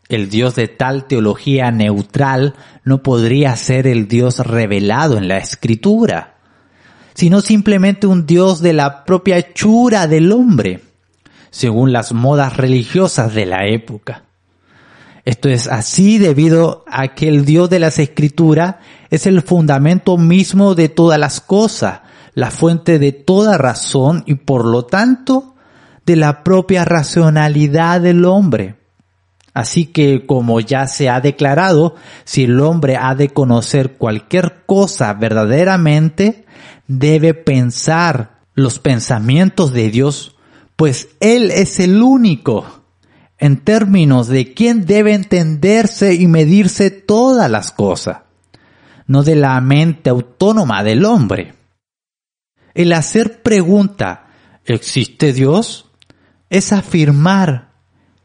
el 0.08 0.30
Dios 0.30 0.56
de 0.56 0.70
tal 0.70 1.06
teología 1.06 1.72
neutral 1.72 2.56
no 2.86 3.04
podría 3.04 3.54
ser 3.58 3.86
el 3.86 4.08
Dios 4.08 4.40
revelado 4.40 5.18
en 5.18 5.28
la 5.28 5.38
escritura, 5.38 6.36
sino 7.14 7.42
simplemente 7.42 8.08
un 8.08 8.26
Dios 8.26 8.62
de 8.62 8.72
la 8.72 9.04
propia 9.04 9.38
hechura 9.38 10.08
del 10.08 10.32
hombre, 10.32 10.80
según 11.50 11.92
las 11.92 12.14
modas 12.14 12.56
religiosas 12.56 13.34
de 13.34 13.46
la 13.46 13.68
época. 13.68 14.24
Esto 15.26 15.50
es 15.50 15.68
así 15.68 16.18
debido 16.18 16.86
a 16.88 17.10
que 17.10 17.28
el 17.28 17.44
Dios 17.44 17.70
de 17.70 17.80
las 17.80 18.00
escrituras 18.00 18.76
es 19.10 19.28
el 19.28 19.42
fundamento 19.42 20.18
mismo 20.18 20.76
de 20.76 20.88
todas 20.88 21.20
las 21.20 21.42
cosas, 21.42 22.02
la 22.34 22.52
fuente 22.52 23.00
de 23.00 23.12
toda 23.12 23.58
razón 23.58 24.24
y 24.26 24.36
por 24.36 24.66
lo 24.66 24.86
tanto 24.86 25.56
de 26.06 26.16
la 26.16 26.44
propia 26.44 26.86
racionalidad 26.86 28.02
del 28.02 28.26
hombre. 28.26 28.76
Así 29.54 29.86
que, 29.86 30.26
como 30.26 30.62
ya 30.62 30.88
se 30.88 31.10
ha 31.10 31.20
declarado, 31.20 31.96
si 32.24 32.46
el 32.46 32.60
hombre 32.62 32.96
ha 32.96 33.16
de 33.16 33.30
conocer 33.30 33.94
cualquier 33.94 34.64
cosa 34.66 35.14
verdaderamente, 35.14 36.46
debe 36.88 37.34
pensar 37.34 38.40
los 38.54 38.80
pensamientos 38.80 39.74
de 39.74 39.90
Dios, 39.90 40.36
pues 40.76 41.10
Él 41.20 41.52
es 41.52 41.80
el 41.80 42.02
único 42.02 42.66
en 43.38 43.58
términos 43.58 44.28
de 44.28 44.54
quién 44.54 44.86
debe 44.86 45.14
entenderse 45.14 46.14
y 46.14 46.28
medirse 46.28 46.92
todas 46.92 47.50
las 47.50 47.72
cosas, 47.72 48.20
no 49.08 49.24
de 49.24 49.36
la 49.36 49.60
mente 49.60 50.12
autónoma 50.12 50.84
del 50.84 51.06
hombre. 51.06 51.56
El 52.74 52.94
hacer 52.94 53.42
pregunta, 53.42 54.28
¿existe 54.66 55.34
Dios? 55.34 55.90
Es 56.50 56.72
afirmar, 56.72 57.72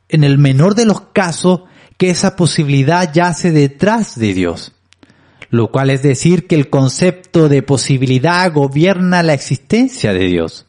en 0.08 0.24
el 0.24 0.38
menor 0.38 0.74
de 0.74 0.86
los 0.86 1.00
casos, 1.00 1.62
que 1.96 2.10
esa 2.10 2.36
posibilidad 2.36 3.12
yace 3.12 3.52
detrás 3.52 4.18
de 4.18 4.34
Dios. 4.34 4.72
Lo 5.50 5.70
cual 5.70 5.90
es 5.90 6.02
decir 6.02 6.46
que 6.46 6.54
el 6.54 6.70
concepto 6.70 7.48
de 7.48 7.62
posibilidad 7.62 8.52
gobierna 8.52 9.22
la 9.22 9.34
existencia 9.34 10.12
de 10.12 10.26
Dios. 10.26 10.66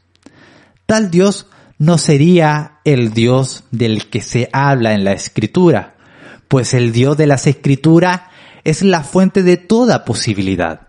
Tal 0.86 1.12
Dios 1.12 1.48
no 1.78 1.98
sería 1.98 2.80
el 2.86 3.14
Dios 3.14 3.64
del 3.72 4.10
que 4.10 4.22
se 4.22 4.50
habla 4.54 4.94
en 4.94 5.04
la 5.04 5.14
escritura, 5.14 5.96
pues 6.48 6.74
el 6.74 6.92
Dios 6.92 7.18
de 7.18 7.28
las 7.28 7.46
escrituras 7.48 8.22
es 8.64 8.82
la 8.82 9.04
fuente 9.04 9.44
de 9.44 9.58
toda 9.58 10.06
posibilidad. 10.06 10.87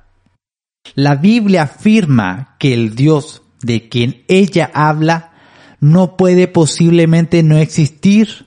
La 0.94 1.16
Biblia 1.16 1.62
afirma 1.62 2.56
que 2.58 2.74
el 2.74 2.94
Dios 2.94 3.42
de 3.62 3.88
quien 3.88 4.24
ella 4.28 4.70
habla 4.72 5.32
no 5.80 6.16
puede 6.16 6.48
posiblemente 6.48 7.42
no 7.42 7.58
existir 7.58 8.46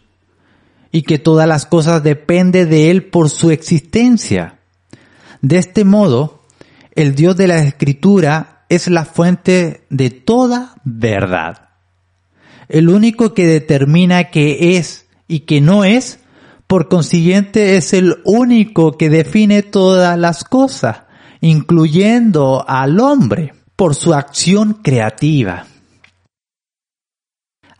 y 0.92 1.04
que 1.04 1.20
todas 1.20 1.48
las 1.48 1.66
cosas 1.66 2.04
dependen 2.04 2.70
de 2.70 2.92
Él 2.92 3.06
por 3.06 3.30
su 3.30 3.52
existencia. 3.52 4.60
De 5.42 5.58
este 5.58 5.86
modo, 5.86 6.44
el 6.96 7.16
Dios 7.16 7.38
de 7.38 7.48
la 7.48 7.60
Escritura 7.64 8.66
es 8.70 8.88
la 8.88 9.06
fuente 9.06 9.86
de 9.90 10.10
toda 10.10 10.76
verdad. 10.84 11.70
El 12.68 12.90
único 12.90 13.34
que 13.34 13.48
determina 13.48 14.26
qué 14.26 14.78
es 14.78 15.08
y 15.28 15.42
qué 15.42 15.62
no 15.62 15.84
es, 15.84 16.20
por 16.68 16.88
consiguiente, 16.88 17.76
es 17.76 17.94
el 17.94 18.18
único 18.24 18.98
que 18.98 19.10
define 19.10 19.62
todas 19.62 20.18
las 20.18 20.44
cosas, 20.44 21.02
incluyendo 21.42 22.64
al 22.68 23.00
hombre, 23.00 23.54
por 23.76 23.96
su 23.96 24.14
acción 24.14 24.76
creativa. 24.84 25.66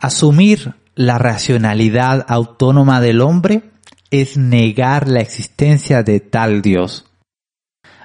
Asumir 0.00 0.74
la 0.96 1.16
racionalidad 1.16 2.26
autónoma 2.28 3.00
del 3.00 3.20
hombre 3.20 3.62
es 4.10 4.36
negar 4.36 5.08
la 5.08 5.20
existencia 5.20 6.02
de 6.02 6.18
tal 6.18 6.60
Dios. 6.60 7.06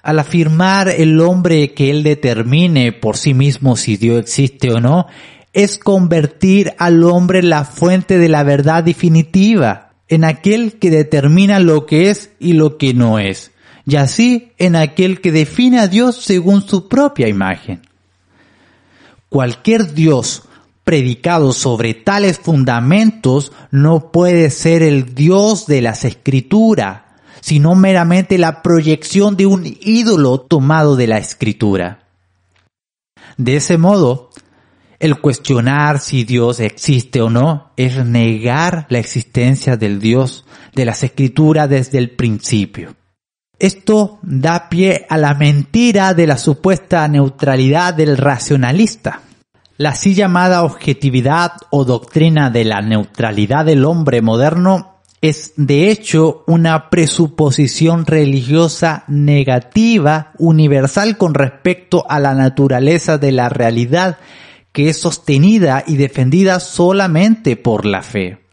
Al 0.03 0.19
afirmar 0.19 0.89
el 0.89 1.19
hombre 1.19 1.73
que 1.73 1.89
él 1.89 2.03
determine 2.03 2.93
por 2.93 3.17
sí 3.17 3.33
mismo 3.33 3.75
si 3.75 3.97
Dios 3.97 4.19
existe 4.19 4.71
o 4.71 4.79
no, 4.79 5.07
es 5.53 5.79
convertir 5.79 6.75
al 6.77 7.03
hombre 7.03 7.41
la 7.41 7.65
fuente 7.65 8.19
de 8.19 8.29
la 8.29 8.43
verdad 8.43 8.83
definitiva, 8.83 9.95
en 10.07 10.23
aquel 10.23 10.77
que 10.79 10.91
determina 10.91 11.59
lo 11.59 11.87
que 11.87 12.11
es 12.11 12.31
y 12.39 12.53
lo 12.53 12.77
que 12.77 12.93
no 12.93 13.17
es, 13.17 13.51
y 13.87 13.95
así 13.95 14.51
en 14.57 14.75
aquel 14.75 15.21
que 15.21 15.31
define 15.31 15.79
a 15.79 15.87
Dios 15.87 16.17
según 16.17 16.67
su 16.67 16.89
propia 16.89 17.29
imagen. 17.29 17.87
Cualquier 19.29 19.93
Dios 19.93 20.43
predicado 20.83 21.53
sobre 21.53 21.93
tales 21.93 22.37
fundamentos 22.37 23.53
no 23.71 24.11
puede 24.11 24.49
ser 24.49 24.83
el 24.83 25.15
Dios 25.15 25.67
de 25.67 25.81
las 25.81 26.03
escrituras, 26.03 27.03
sino 27.39 27.75
meramente 27.75 28.37
la 28.37 28.61
proyección 28.61 29.37
de 29.37 29.45
un 29.45 29.63
ídolo 29.81 30.41
tomado 30.41 30.97
de 30.97 31.07
la 31.07 31.17
escritura. 31.17 32.07
De 33.37 33.55
ese 33.55 33.77
modo, 33.77 34.31
el 34.99 35.21
cuestionar 35.21 36.01
si 36.01 36.25
Dios 36.25 36.59
existe 36.59 37.21
o 37.21 37.29
no 37.29 37.71
es 37.77 38.03
negar 38.03 38.85
la 38.89 38.99
existencia 38.99 39.77
del 39.77 40.01
Dios 40.01 40.43
de 40.73 40.83
las 40.83 41.03
escrituras 41.03 41.69
desde 41.69 41.99
el 41.99 42.09
principio. 42.09 42.95
Esto 43.59 44.19
da 44.21 44.69
pie 44.69 45.07
a 45.09 45.17
la 45.17 45.33
mentira 45.33 46.13
de 46.13 46.27
la 46.27 46.37
supuesta 46.37 47.07
neutralidad 47.07 47.93
del 47.95 48.17
racionalista. 48.17 49.21
La 49.77 49.89
así 49.89 50.13
llamada 50.13 50.63
objetividad 50.63 51.53
o 51.71 51.83
doctrina 51.83 52.51
de 52.51 52.65
la 52.65 52.81
neutralidad 52.81 53.65
del 53.65 53.85
hombre 53.85 54.21
moderno 54.21 55.01
es 55.21 55.53
de 55.55 55.89
hecho 55.89 56.43
una 56.45 56.91
presuposición 56.91 58.05
religiosa 58.05 59.03
negativa 59.07 60.33
universal 60.37 61.17
con 61.17 61.33
respecto 61.33 62.05
a 62.07 62.19
la 62.19 62.35
naturaleza 62.35 63.17
de 63.17 63.31
la 63.31 63.49
realidad 63.49 64.17
que 64.71 64.89
es 64.89 64.99
sostenida 64.99 65.83
y 65.87 65.95
defendida 65.95 66.59
solamente 66.59 67.55
por 67.55 67.87
la 67.87 68.03
fe. 68.03 68.46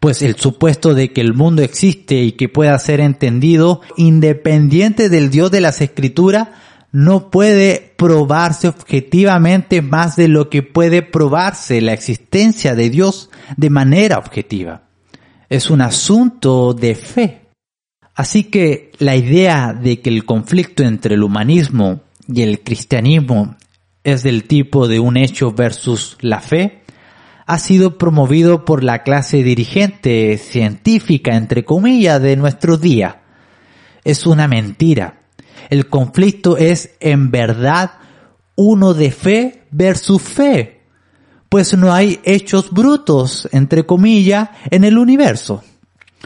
Pues 0.00 0.22
el 0.22 0.36
supuesto 0.36 0.94
de 0.94 1.12
que 1.12 1.20
el 1.20 1.34
mundo 1.34 1.62
existe 1.62 2.22
y 2.22 2.32
que 2.32 2.48
pueda 2.48 2.78
ser 2.78 3.00
entendido 3.00 3.82
independiente 3.98 5.10
del 5.10 5.30
Dios 5.30 5.50
de 5.50 5.60
las 5.60 5.82
Escrituras 5.82 6.48
no 6.90 7.30
puede 7.30 7.92
probarse 7.96 8.66
objetivamente 8.68 9.82
más 9.82 10.16
de 10.16 10.28
lo 10.28 10.48
que 10.48 10.62
puede 10.62 11.02
probarse 11.02 11.80
la 11.82 11.92
existencia 11.92 12.74
de 12.74 12.90
Dios 12.90 13.30
de 13.56 13.70
manera 13.70 14.18
objetiva. 14.18 14.82
Es 15.48 15.70
un 15.70 15.82
asunto 15.82 16.72
de 16.72 16.94
fe. 16.94 17.40
Así 18.14 18.44
que 18.44 18.92
la 18.98 19.16
idea 19.16 19.72
de 19.72 20.00
que 20.00 20.10
el 20.10 20.24
conflicto 20.24 20.82
entre 20.82 21.14
el 21.14 21.22
humanismo 21.22 22.00
y 22.26 22.42
el 22.42 22.60
cristianismo 22.60 23.56
es 24.02 24.22
del 24.22 24.44
tipo 24.44 24.88
de 24.88 24.98
un 24.98 25.16
hecho 25.16 25.52
versus 25.52 26.16
la 26.20 26.40
fe, 26.40 26.79
ha 27.50 27.58
sido 27.58 27.98
promovido 27.98 28.64
por 28.64 28.84
la 28.84 29.02
clase 29.02 29.42
dirigente 29.42 30.38
científica, 30.38 31.36
entre 31.36 31.64
comillas, 31.64 32.20
de 32.22 32.36
nuestro 32.36 32.76
día. 32.76 33.22
Es 34.04 34.26
una 34.26 34.48
mentira 34.48 35.20
el 35.70 35.88
conflicto 35.88 36.56
es 36.56 36.90
en 37.00 37.30
verdad 37.30 37.92
uno 38.56 38.92
de 38.92 39.10
fe 39.12 39.66
versus 39.70 40.20
fe, 40.20 40.82
pues 41.48 41.76
no 41.76 41.92
hay 41.92 42.20
hechos 42.24 42.70
brutos, 42.72 43.48
entre 43.52 43.86
comillas, 43.86 44.50
en 44.70 44.84
el 44.84 44.98
universo. 44.98 45.62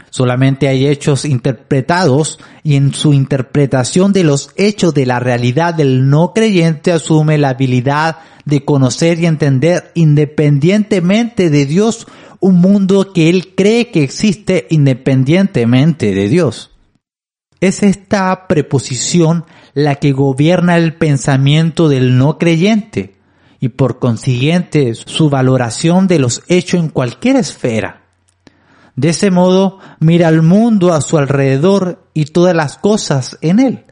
Solamente 0.09 0.67
hay 0.67 0.87
hechos 0.87 1.25
interpretados 1.25 2.39
y 2.63 2.75
en 2.75 2.93
su 2.93 3.13
interpretación 3.13 4.13
de 4.13 4.23
los 4.23 4.51
hechos 4.55 4.93
de 4.93 5.05
la 5.05 5.19
realidad 5.19 5.73
del 5.73 6.09
no 6.09 6.33
creyente 6.33 6.91
asume 6.91 7.37
la 7.37 7.49
habilidad 7.49 8.17
de 8.45 8.63
conocer 8.63 9.19
y 9.19 9.25
entender 9.25 9.91
independientemente 9.95 11.49
de 11.49 11.65
Dios 11.65 12.07
un 12.39 12.59
mundo 12.61 13.11
que 13.13 13.29
él 13.29 13.53
cree 13.55 13.91
que 13.91 14.03
existe 14.03 14.67
independientemente 14.69 16.13
de 16.13 16.29
Dios. 16.29 16.71
Es 17.59 17.81
esta 17.83 18.47
preposición 18.47 19.45
la 19.73 19.95
que 19.95 20.11
gobierna 20.11 20.77
el 20.77 20.95
pensamiento 20.95 21.89
del 21.89 22.17
no 22.17 22.37
creyente 22.37 23.15
y 23.59 23.69
por 23.69 23.99
consiguiente 23.99 24.93
su 24.93 25.29
valoración 25.29 26.07
de 26.07 26.19
los 26.19 26.43
hechos 26.47 26.79
en 26.79 26.89
cualquier 26.89 27.37
esfera. 27.37 28.04
De 28.95 29.09
ese 29.09 29.29
modo 29.29 29.79
mira 29.99 30.29
al 30.29 30.41
mundo 30.41 30.93
a 30.93 31.01
su 31.01 31.17
alrededor 31.17 32.09
y 32.13 32.25
todas 32.25 32.55
las 32.55 32.77
cosas 32.77 33.37
en 33.41 33.59
él, 33.59 33.85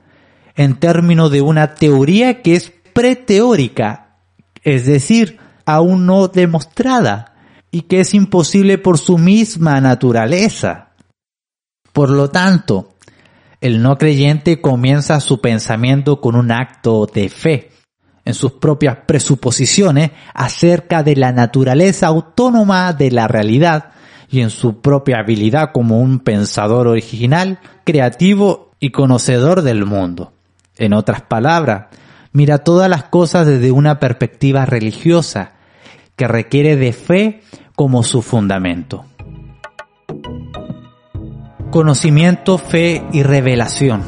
en 0.55 0.79
términos 0.79 1.31
de 1.31 1.41
una 1.41 1.75
teoría 1.75 2.41
que 2.41 2.55
es 2.55 2.71
preteórica, 2.93 4.17
es 4.63 4.85
decir, 4.85 5.39
aún 5.65 6.05
no 6.05 6.27
demostrada, 6.29 7.33
y 7.69 7.81
que 7.81 8.01
es 8.01 8.13
imposible 8.13 8.77
por 8.77 8.97
su 8.97 9.17
misma 9.17 9.81
naturaleza. 9.81 10.91
Por 11.91 12.09
lo 12.09 12.29
tanto, 12.29 12.93
el 13.61 13.81
no 13.81 13.97
creyente 13.97 14.61
comienza 14.61 15.19
su 15.19 15.41
pensamiento 15.41 16.21
con 16.21 16.35
un 16.35 16.51
acto 16.51 17.07
de 17.11 17.29
fe 17.29 17.71
en 18.25 18.33
sus 18.33 18.53
propias 18.53 18.99
presuposiciones 19.05 20.11
acerca 20.33 21.03
de 21.03 21.15
la 21.15 21.31
naturaleza 21.31 22.07
autónoma 22.07 22.93
de 22.93 23.11
la 23.11 23.27
realidad 23.27 23.93
y 24.33 24.41
en 24.41 24.49
su 24.49 24.81
propia 24.81 25.19
habilidad 25.19 25.69
como 25.71 26.01
un 26.01 26.17
pensador 26.17 26.87
original, 26.87 27.59
creativo 27.83 28.71
y 28.79 28.89
conocedor 28.89 29.61
del 29.61 29.85
mundo. 29.85 30.33
En 30.75 30.93
otras 30.93 31.21
palabras, 31.21 31.85
mira 32.31 32.57
todas 32.57 32.89
las 32.89 33.03
cosas 33.03 33.45
desde 33.45 33.71
una 33.71 33.99
perspectiva 33.99 34.65
religiosa 34.65 35.51
que 36.15 36.27
requiere 36.27 36.75
de 36.75 36.93
fe 36.93 37.41
como 37.75 38.01
su 38.01 38.23
fundamento 38.23 39.05
conocimiento, 41.69 42.59
fe 42.59 43.03
y 43.11 43.23
revelación. 43.23 44.03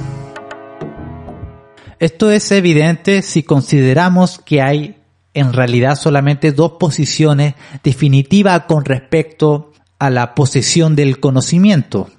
Esto 1.97 2.29
es 2.29 2.51
evidente 2.51 3.23
si 3.23 3.41
consideramos 3.41 4.37
que 4.37 4.61
hay 4.61 4.97
en 5.33 5.51
realidad 5.51 5.95
solamente 5.95 6.51
dos 6.51 6.73
posiciones 6.73 7.55
definitivas 7.83 8.65
con 8.67 8.85
respecto 8.85 9.71
a 9.99 10.09
la 10.09 10.35
posesión 10.35 10.95
del 10.95 11.19
conocimiento. 11.19 12.09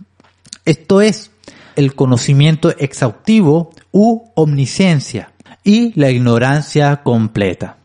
Esto 0.64 1.00
es 1.00 1.30
el 1.76 1.94
conocimiento 1.94 2.70
exhaustivo 2.78 3.70
u 3.92 4.24
omnisciencia 4.34 5.32
y 5.62 5.98
la 5.98 6.10
ignorancia 6.10 7.02
completa. 7.02 7.78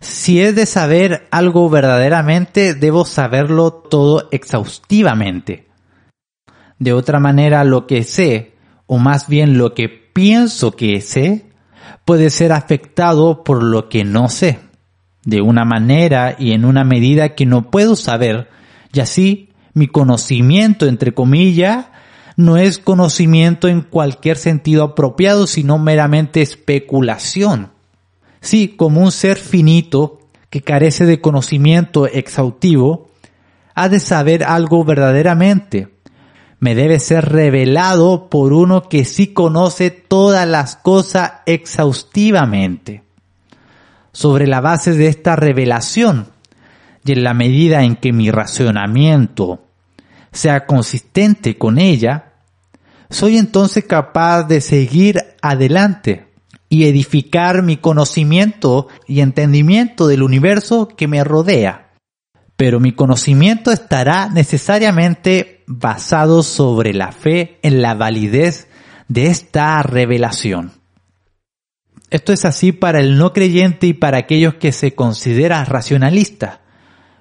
Si 0.00 0.40
es 0.40 0.56
de 0.56 0.64
saber 0.64 1.28
algo 1.30 1.68
verdaderamente, 1.68 2.74
debo 2.74 3.04
saberlo 3.04 3.70
todo 3.72 4.28
exhaustivamente. 4.30 5.68
De 6.78 6.94
otra 6.94 7.20
manera, 7.20 7.62
lo 7.64 7.86
que 7.86 8.04
sé, 8.04 8.54
o 8.86 8.96
más 8.96 9.28
bien 9.28 9.58
lo 9.58 9.74
que 9.74 9.88
pienso 9.88 10.72
que 10.72 11.02
sé, 11.02 11.50
puede 12.06 12.30
ser 12.30 12.52
afectado 12.52 13.44
por 13.44 13.62
lo 13.62 13.90
que 13.90 14.04
no 14.04 14.30
sé, 14.30 14.58
de 15.24 15.42
una 15.42 15.64
manera 15.64 16.36
y 16.38 16.52
en 16.52 16.64
una 16.64 16.84
medida 16.84 17.34
que 17.34 17.46
no 17.46 17.70
puedo 17.70 17.96
saber, 17.96 18.48
y 18.92 19.00
así 19.00 19.50
mi 19.74 19.86
conocimiento, 19.86 20.86
entre 20.86 21.12
comillas, 21.14 21.86
no 22.36 22.56
es 22.56 22.78
conocimiento 22.78 23.68
en 23.68 23.82
cualquier 23.82 24.36
sentido 24.36 24.82
apropiado, 24.82 25.46
sino 25.46 25.78
meramente 25.78 26.42
especulación. 26.42 27.72
Sí, 28.40 28.74
como 28.76 29.02
un 29.02 29.12
ser 29.12 29.36
finito 29.36 30.20
que 30.48 30.62
carece 30.62 31.06
de 31.06 31.20
conocimiento 31.20 32.06
exhaustivo, 32.06 33.10
ha 33.74 33.88
de 33.88 34.00
saber 34.00 34.44
algo 34.44 34.84
verdaderamente. 34.84 35.88
Me 36.58 36.74
debe 36.74 36.98
ser 36.98 37.26
revelado 37.26 38.28
por 38.28 38.52
uno 38.52 38.88
que 38.88 39.04
sí 39.04 39.28
conoce 39.28 39.90
todas 39.90 40.46
las 40.48 40.76
cosas 40.76 41.32
exhaustivamente. 41.46 43.02
Sobre 44.12 44.46
la 44.46 44.60
base 44.60 44.92
de 44.92 45.06
esta 45.06 45.36
revelación, 45.36 46.28
y 47.04 47.12
en 47.12 47.24
la 47.24 47.34
medida 47.34 47.82
en 47.82 47.96
que 47.96 48.12
mi 48.12 48.30
racionamiento 48.30 49.64
sea 50.32 50.66
consistente 50.66 51.56
con 51.56 51.78
ella, 51.78 52.34
soy 53.08 53.38
entonces 53.38 53.84
capaz 53.84 54.44
de 54.44 54.60
seguir 54.60 55.20
adelante 55.42 56.26
y 56.68 56.84
edificar 56.84 57.62
mi 57.62 57.76
conocimiento 57.76 58.86
y 59.08 59.20
entendimiento 59.20 60.06
del 60.06 60.22
universo 60.22 60.86
que 60.86 61.08
me 61.08 61.24
rodea. 61.24 61.90
Pero 62.56 62.78
mi 62.78 62.92
conocimiento 62.92 63.72
estará 63.72 64.28
necesariamente 64.28 65.64
basado 65.66 66.42
sobre 66.42 66.94
la 66.94 67.10
fe 67.10 67.58
en 67.62 67.82
la 67.82 67.94
validez 67.94 68.68
de 69.08 69.26
esta 69.26 69.82
revelación. 69.82 70.79
Esto 72.10 72.32
es 72.32 72.44
así 72.44 72.72
para 72.72 72.98
el 72.98 73.16
no 73.16 73.32
creyente 73.32 73.86
y 73.86 73.92
para 73.92 74.18
aquellos 74.18 74.54
que 74.54 74.72
se 74.72 74.94
consideran 74.94 75.66
racionalistas, 75.66 76.58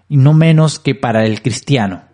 y 0.07 0.17
no 0.17 0.33
menos 0.33 0.79
que 0.79 0.95
para 0.95 1.25
el 1.25 1.43
cristiano. 1.43 2.05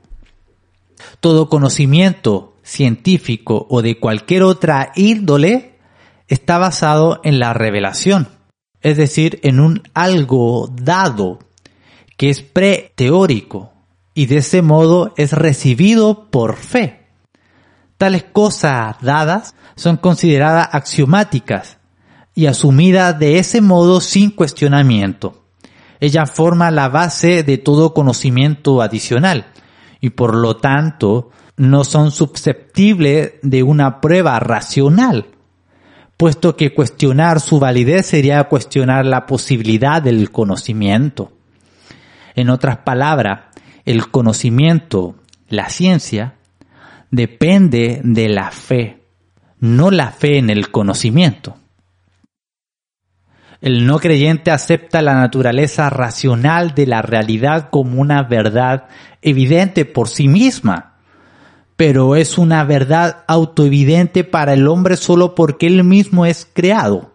Todo 1.21 1.47
conocimiento 1.47 2.57
científico 2.63 3.65
o 3.69 3.81
de 3.81 3.97
cualquier 3.97 4.43
otra 4.43 4.91
índole 4.95 5.77
está 6.27 6.57
basado 6.57 7.21
en 7.23 7.39
la 7.39 7.53
revelación, 7.53 8.27
es 8.81 8.97
decir, 8.97 9.39
en 9.43 9.61
un 9.61 9.83
algo 9.93 10.69
dado 10.73 11.39
que 12.17 12.29
es 12.29 12.41
preteórico 12.41 13.71
y 14.13 14.25
de 14.25 14.37
ese 14.37 14.61
modo 14.61 15.13
es 15.15 15.31
recibido 15.31 16.29
por 16.29 16.57
fe. 16.57 17.07
Tales 17.97 18.25
cosas 18.25 18.97
dadas 19.01 19.55
son 19.75 19.95
consideradas 19.97 20.69
axiomáticas 20.71 21.74
y 22.35 22.47
asumidas 22.47 23.17
de 23.17 23.39
ese 23.39 23.61
modo 23.61 24.01
sin 24.01 24.29
cuestionamiento. 24.29 25.41
Ella 26.01 26.25
forma 26.25 26.69
la 26.69 26.89
base 26.89 27.43
de 27.43 27.57
todo 27.57 27.93
conocimiento 27.93 28.81
adicional 28.81 29.47
y 30.01 30.09
por 30.11 30.35
lo 30.35 30.57
tanto 30.57 31.31
no 31.55 31.85
son 31.85 32.11
susceptibles 32.11 33.35
de 33.41 33.63
una 33.63 34.01
prueba 34.01 34.37
racional, 34.39 35.27
puesto 36.17 36.57
que 36.57 36.73
cuestionar 36.73 37.39
su 37.39 37.59
validez 37.59 38.07
sería 38.07 38.43
cuestionar 38.43 39.05
la 39.05 39.25
posibilidad 39.25 40.01
del 40.01 40.31
conocimiento. 40.31 41.31
En 42.35 42.49
otras 42.49 42.79
palabras, 42.79 43.45
el 43.85 44.09
conocimiento, 44.11 45.15
la 45.47 45.69
ciencia, 45.69 46.35
depende 47.11 48.01
de 48.03 48.27
la 48.27 48.51
fe, 48.51 49.03
no 49.59 49.89
la 49.89 50.11
fe 50.11 50.37
en 50.37 50.49
el 50.49 50.69
conocimiento. 50.69 51.55
El 53.65 53.87
no 53.87 53.97
creyente 53.97 54.51
acepta 54.51 55.01
la 55.01 55.15
naturaleza 55.15 55.89
racional 55.89 56.75
de 56.75 56.85
la 56.85 57.01
realidad 57.01 57.69
como 57.71 57.99
una 57.99 58.21
verdad 58.21 58.89
evidente 59.23 59.85
por 59.85 60.07
sí 60.07 60.27
misma, 60.27 60.97
pero 61.75 62.15
es 62.15 62.37
una 62.37 62.63
verdad 62.63 63.23
autoevidente 63.27 64.23
para 64.23 64.53
el 64.53 64.67
hombre 64.67 64.97
solo 64.97 65.33
porque 65.33 65.65
él 65.65 65.83
mismo 65.83 66.27
es 66.27 66.47
creado. 66.53 67.11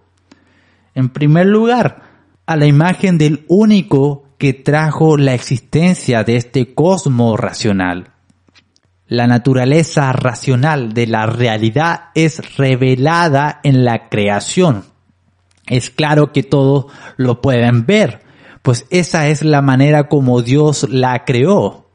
En 0.96 1.10
primer 1.10 1.46
lugar, 1.46 2.02
a 2.46 2.56
la 2.56 2.66
imagen 2.66 3.16
del 3.16 3.44
único 3.46 4.24
que 4.36 4.52
trajo 4.52 5.16
la 5.16 5.34
existencia 5.34 6.24
de 6.24 6.34
este 6.34 6.74
cosmos 6.74 7.38
racional. 7.38 8.10
La 9.06 9.28
naturaleza 9.28 10.10
racional 10.10 10.94
de 10.94 11.06
la 11.06 11.26
realidad 11.26 12.06
es 12.16 12.56
revelada 12.56 13.60
en 13.62 13.84
la 13.84 14.08
creación 14.08 14.89
es 15.70 15.88
claro 15.88 16.32
que 16.32 16.42
todos 16.42 16.86
lo 17.16 17.40
pueden 17.40 17.86
ver, 17.86 18.20
pues 18.62 18.86
esa 18.90 19.28
es 19.28 19.42
la 19.42 19.62
manera 19.62 20.08
como 20.08 20.42
Dios 20.42 20.88
la 20.90 21.24
creó. 21.24 21.88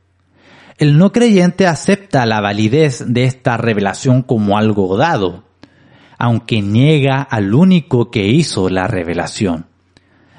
El 0.78 0.98
no 0.98 1.12
creyente 1.12 1.68
acepta 1.68 2.26
la 2.26 2.42
validez 2.42 3.04
de 3.06 3.26
esta 3.26 3.58
revelación 3.58 4.24
como 4.24 4.58
algo 4.58 4.98
dado, 4.98 5.44
aunque 6.18 6.62
niega 6.62 7.22
al 7.22 7.54
único 7.54 8.10
que 8.12 8.26
hizo 8.28 8.70
la 8.70 8.88
revelación. 8.88 9.68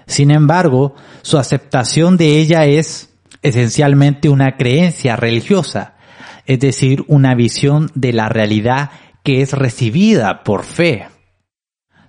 Sin 0.07 0.31
embargo, 0.31 0.95
su 1.23 1.37
aceptación 1.37 2.17
de 2.17 2.39
ella 2.39 2.65
es 2.65 3.15
esencialmente 3.43 4.31
una 4.31 4.57
creencia 4.57 5.15
religiosa, 5.15 5.95
es 6.47 6.61
decir, 6.61 7.05
una 7.07 7.35
visión 7.35 7.91
de 7.95 8.15
la 8.15 8.31
realidad 8.31 8.91
que 9.23 9.43
es 9.43 9.53
recibida 9.53 10.43
por 10.43 10.65
fe. 10.65 11.09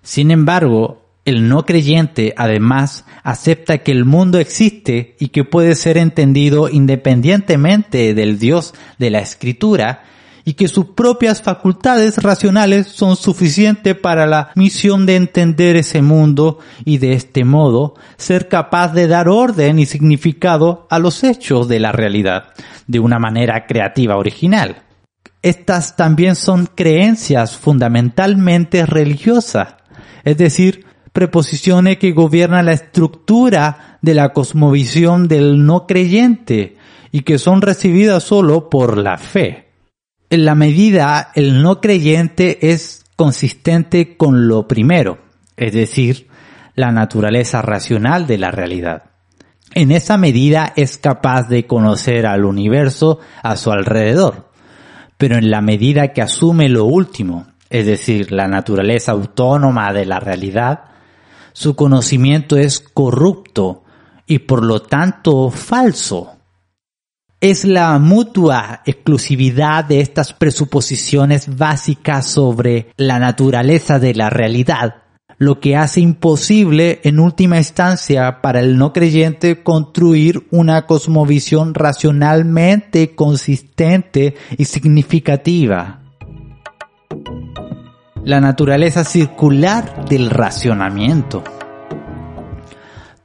Sin 0.03 0.31
embargo, 0.31 1.06
el 1.27 1.49
no 1.49 1.65
creyente 1.65 2.33
además 2.37 3.03
acepta 3.21 3.79
que 3.79 3.91
el 3.91 4.05
mundo 4.05 4.39
existe 4.39 5.17
y 5.19 5.27
que 5.27 5.43
puede 5.43 5.75
ser 5.75 5.97
entendido 5.97 6.69
independientemente 6.69 8.13
del 8.13 8.39
Dios 8.39 8.73
de 8.97 9.09
la 9.09 9.19
Escritura 9.19 10.05
y 10.45 10.53
que 10.53 10.69
sus 10.69 10.85
propias 10.85 11.41
facultades 11.41 12.23
racionales 12.23 12.87
son 12.87 13.17
suficientes 13.17 13.93
para 13.93 14.25
la 14.25 14.51
misión 14.55 15.05
de 15.05 15.17
entender 15.17 15.75
ese 15.75 16.01
mundo 16.01 16.59
y 16.85 16.99
de 16.99 17.11
este 17.11 17.43
modo 17.43 17.95
ser 18.15 18.47
capaz 18.47 18.93
de 18.93 19.07
dar 19.07 19.27
orden 19.27 19.79
y 19.79 19.85
significado 19.85 20.87
a 20.89 20.97
los 20.97 21.25
hechos 21.25 21.67
de 21.67 21.81
la 21.81 21.91
realidad 21.91 22.53
de 22.87 23.01
una 23.01 23.19
manera 23.19 23.65
creativa 23.67 24.15
original. 24.15 24.83
Estas 25.41 25.97
también 25.97 26.37
son 26.37 26.69
creencias 26.73 27.57
fundamentalmente 27.57 28.85
religiosas, 28.85 29.75
es 30.23 30.37
decir, 30.37 30.86
preposiciones 31.17 31.97
que 31.97 32.11
gobiernan 32.11 32.67
la 32.67 32.73
estructura 32.73 33.97
de 34.03 34.13
la 34.13 34.33
cosmovisión 34.33 35.27
del 35.27 35.65
no 35.65 35.87
creyente 35.87 36.77
y 37.11 37.21
que 37.21 37.39
son 37.39 37.63
recibidas 37.63 38.21
solo 38.21 38.69
por 38.69 38.99
la 38.99 39.17
fe. 39.17 39.69
En 40.29 40.45
la 40.45 40.53
medida 40.53 41.31
el 41.33 41.63
no 41.63 41.81
creyente 41.81 42.69
es 42.69 43.03
consistente 43.15 44.15
con 44.15 44.47
lo 44.47 44.67
primero, 44.67 45.17
es 45.55 45.73
decir, 45.73 46.27
la 46.75 46.91
naturaleza 46.91 47.63
racional 47.63 48.27
de 48.27 48.37
la 48.37 48.51
realidad. 48.51 49.05
En 49.73 49.91
esa 49.91 50.17
medida 50.17 50.71
es 50.75 50.99
capaz 50.99 51.47
de 51.49 51.65
conocer 51.65 52.27
al 52.27 52.45
universo 52.45 53.21
a 53.41 53.55
su 53.55 53.71
alrededor, 53.71 54.51
pero 55.17 55.35
en 55.35 55.49
la 55.49 55.61
medida 55.61 56.13
que 56.13 56.21
asume 56.21 56.69
lo 56.69 56.85
último, 56.85 57.47
es 57.71 57.87
decir, 57.87 58.31
la 58.31 58.47
naturaleza 58.47 59.13
autónoma 59.13 59.91
de 59.93 60.05
la 60.05 60.19
realidad, 60.19 60.81
su 61.57 61.75
conocimiento 61.75 62.55
es 62.55 62.79
corrupto 62.79 63.83
y 64.27 64.37
por 64.37 64.63
lo 64.63 64.83
tanto 64.83 65.49
falso. 65.49 66.33
Es 67.41 67.65
la 67.65 67.97
mutua 67.97 68.83
exclusividad 68.85 69.83
de 69.83 70.01
estas 70.01 70.33
presuposiciones 70.33 71.57
básicas 71.57 72.27
sobre 72.27 72.93
la 72.95 73.17
naturaleza 73.17 73.97
de 73.97 74.13
la 74.13 74.29
realidad 74.29 74.97
lo 75.39 75.59
que 75.59 75.75
hace 75.75 75.99
imposible 76.01 76.99
en 77.03 77.19
última 77.19 77.57
instancia 77.57 78.41
para 78.41 78.59
el 78.59 78.75
no 78.75 78.91
creyente 78.91 79.61
construir 79.61 80.47
una 80.49 80.87
cosmovisión 80.87 81.75
racionalmente 81.75 83.13
consistente 83.13 84.33
y 84.57 84.65
significativa 84.65 86.06
la 88.27 88.41
naturaleza 88.41 89.05
circular 89.05 90.03
del 90.09 90.29
racionamiento. 90.29 91.45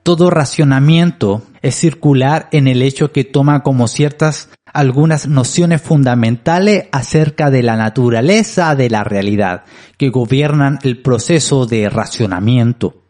Todo 0.05 0.31
racionamiento 0.31 1.43
es 1.61 1.75
circular 1.75 2.47
en 2.53 2.69
el 2.69 2.83
hecho 2.83 3.11
que 3.11 3.25
toma 3.25 3.65
como 3.65 3.89
ciertas 3.89 4.51
algunas 4.65 5.27
nociones 5.27 5.83
fundamentales 5.83 6.85
acerca 6.93 7.51
de 7.51 7.65
la 7.65 7.77
naturaleza 7.77 8.77
de 8.77 8.91
la 8.91 9.03
realidad 9.03 9.65
que 9.99 10.11
gobiernan 10.11 10.79
el 10.85 11.03
proceso 11.03 11.67
de 11.67 11.91
racionamiento. 11.91 13.02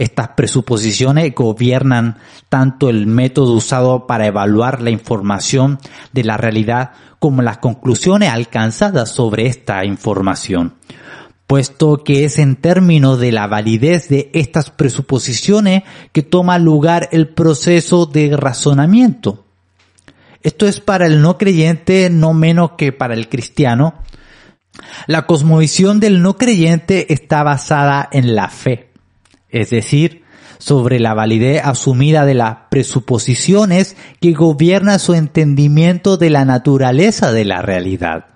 Estas 0.00 0.28
presuposiciones 0.28 1.34
gobiernan 1.34 2.16
tanto 2.48 2.88
el 2.88 3.06
método 3.06 3.52
usado 3.52 4.06
para 4.06 4.26
evaluar 4.26 4.80
la 4.80 4.88
información 4.88 5.78
de 6.12 6.24
la 6.24 6.38
realidad 6.38 6.92
como 7.18 7.42
las 7.42 7.58
conclusiones 7.58 8.30
alcanzadas 8.30 9.10
sobre 9.10 9.46
esta 9.46 9.84
información 9.84 10.74
puesto 11.46 12.04
que 12.04 12.24
es 12.24 12.38
en 12.38 12.54
términos 12.54 13.18
de 13.18 13.32
la 13.32 13.48
validez 13.48 14.08
de 14.08 14.30
estas 14.34 14.70
presuposiciones 14.70 15.82
que 16.12 16.22
toma 16.22 16.60
lugar 16.60 17.08
el 17.10 17.26
proceso 17.26 18.06
de 18.06 18.36
razonamiento. 18.36 19.44
Esto 20.44 20.68
es 20.68 20.78
para 20.78 21.06
el 21.06 21.20
no 21.20 21.38
creyente 21.38 22.08
no 22.08 22.34
menos 22.34 22.74
que 22.78 22.92
para 22.92 23.14
el 23.14 23.28
cristiano. 23.28 23.94
La 25.08 25.26
cosmovisión 25.26 25.98
del 25.98 26.22
no 26.22 26.38
creyente 26.38 27.12
está 27.12 27.42
basada 27.42 28.08
en 28.12 28.36
la 28.36 28.48
fe, 28.48 28.89
es 29.50 29.70
decir, 29.70 30.24
sobre 30.58 31.00
la 31.00 31.14
validez 31.14 31.62
asumida 31.64 32.24
de 32.24 32.34
las 32.34 32.56
presuposiciones 32.70 33.96
que 34.20 34.32
gobiernan 34.32 34.98
su 35.00 35.14
entendimiento 35.14 36.16
de 36.16 36.30
la 36.30 36.44
naturaleza 36.44 37.32
de 37.32 37.44
la 37.46 37.62
realidad. 37.62 38.26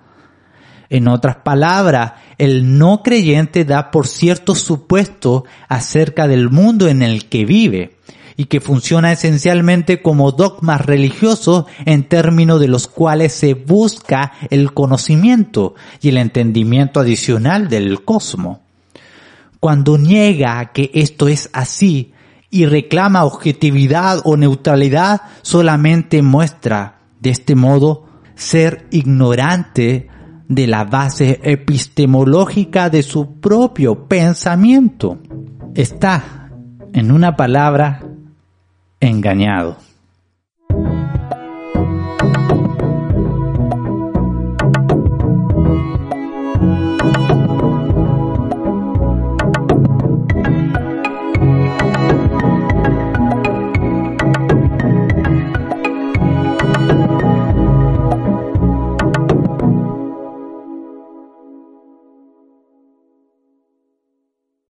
En 0.89 1.07
otras 1.07 1.37
palabras, 1.37 2.13
el 2.37 2.77
no 2.77 3.01
creyente 3.03 3.63
da 3.65 3.91
por 3.91 4.07
cierto 4.07 4.55
supuesto 4.55 5.45
acerca 5.67 6.27
del 6.27 6.49
mundo 6.49 6.87
en 6.87 7.01
el 7.01 7.29
que 7.29 7.45
vive 7.45 7.97
y 8.37 8.45
que 8.45 8.59
funciona 8.59 9.11
esencialmente 9.11 10.01
como 10.01 10.31
dogmas 10.31 10.85
religiosos 10.85 11.65
en 11.85 12.03
términos 12.03 12.59
de 12.59 12.67
los 12.67 12.87
cuales 12.87 13.33
se 13.33 13.53
busca 13.53 14.33
el 14.49 14.73
conocimiento 14.73 15.75
y 16.01 16.09
el 16.09 16.17
entendimiento 16.17 16.99
adicional 16.99 17.69
del 17.69 18.03
cosmos. 18.03 18.59
Cuando 19.65 19.97
niega 19.97 20.63
que 20.73 20.91
esto 20.93 21.27
es 21.27 21.49
así 21.51 22.13
y 22.51 22.67
reclama 22.67 23.25
objetividad 23.25 24.21
o 24.23 24.37
neutralidad, 24.37 25.21
solamente 25.41 26.21
muestra 26.21 26.99
de 27.19 27.31
este 27.31 27.55
modo 27.55 28.05
ser 28.35 28.85
ignorante 28.91 30.07
de 30.47 30.67
la 30.67 30.83
base 30.83 31.39
epistemológica 31.41 32.91
de 32.91 33.01
su 33.01 33.39
propio 33.39 34.07
pensamiento. 34.07 35.17
Está, 35.73 36.51
en 36.93 37.11
una 37.11 37.35
palabra, 37.35 38.05
engañado. 38.99 39.77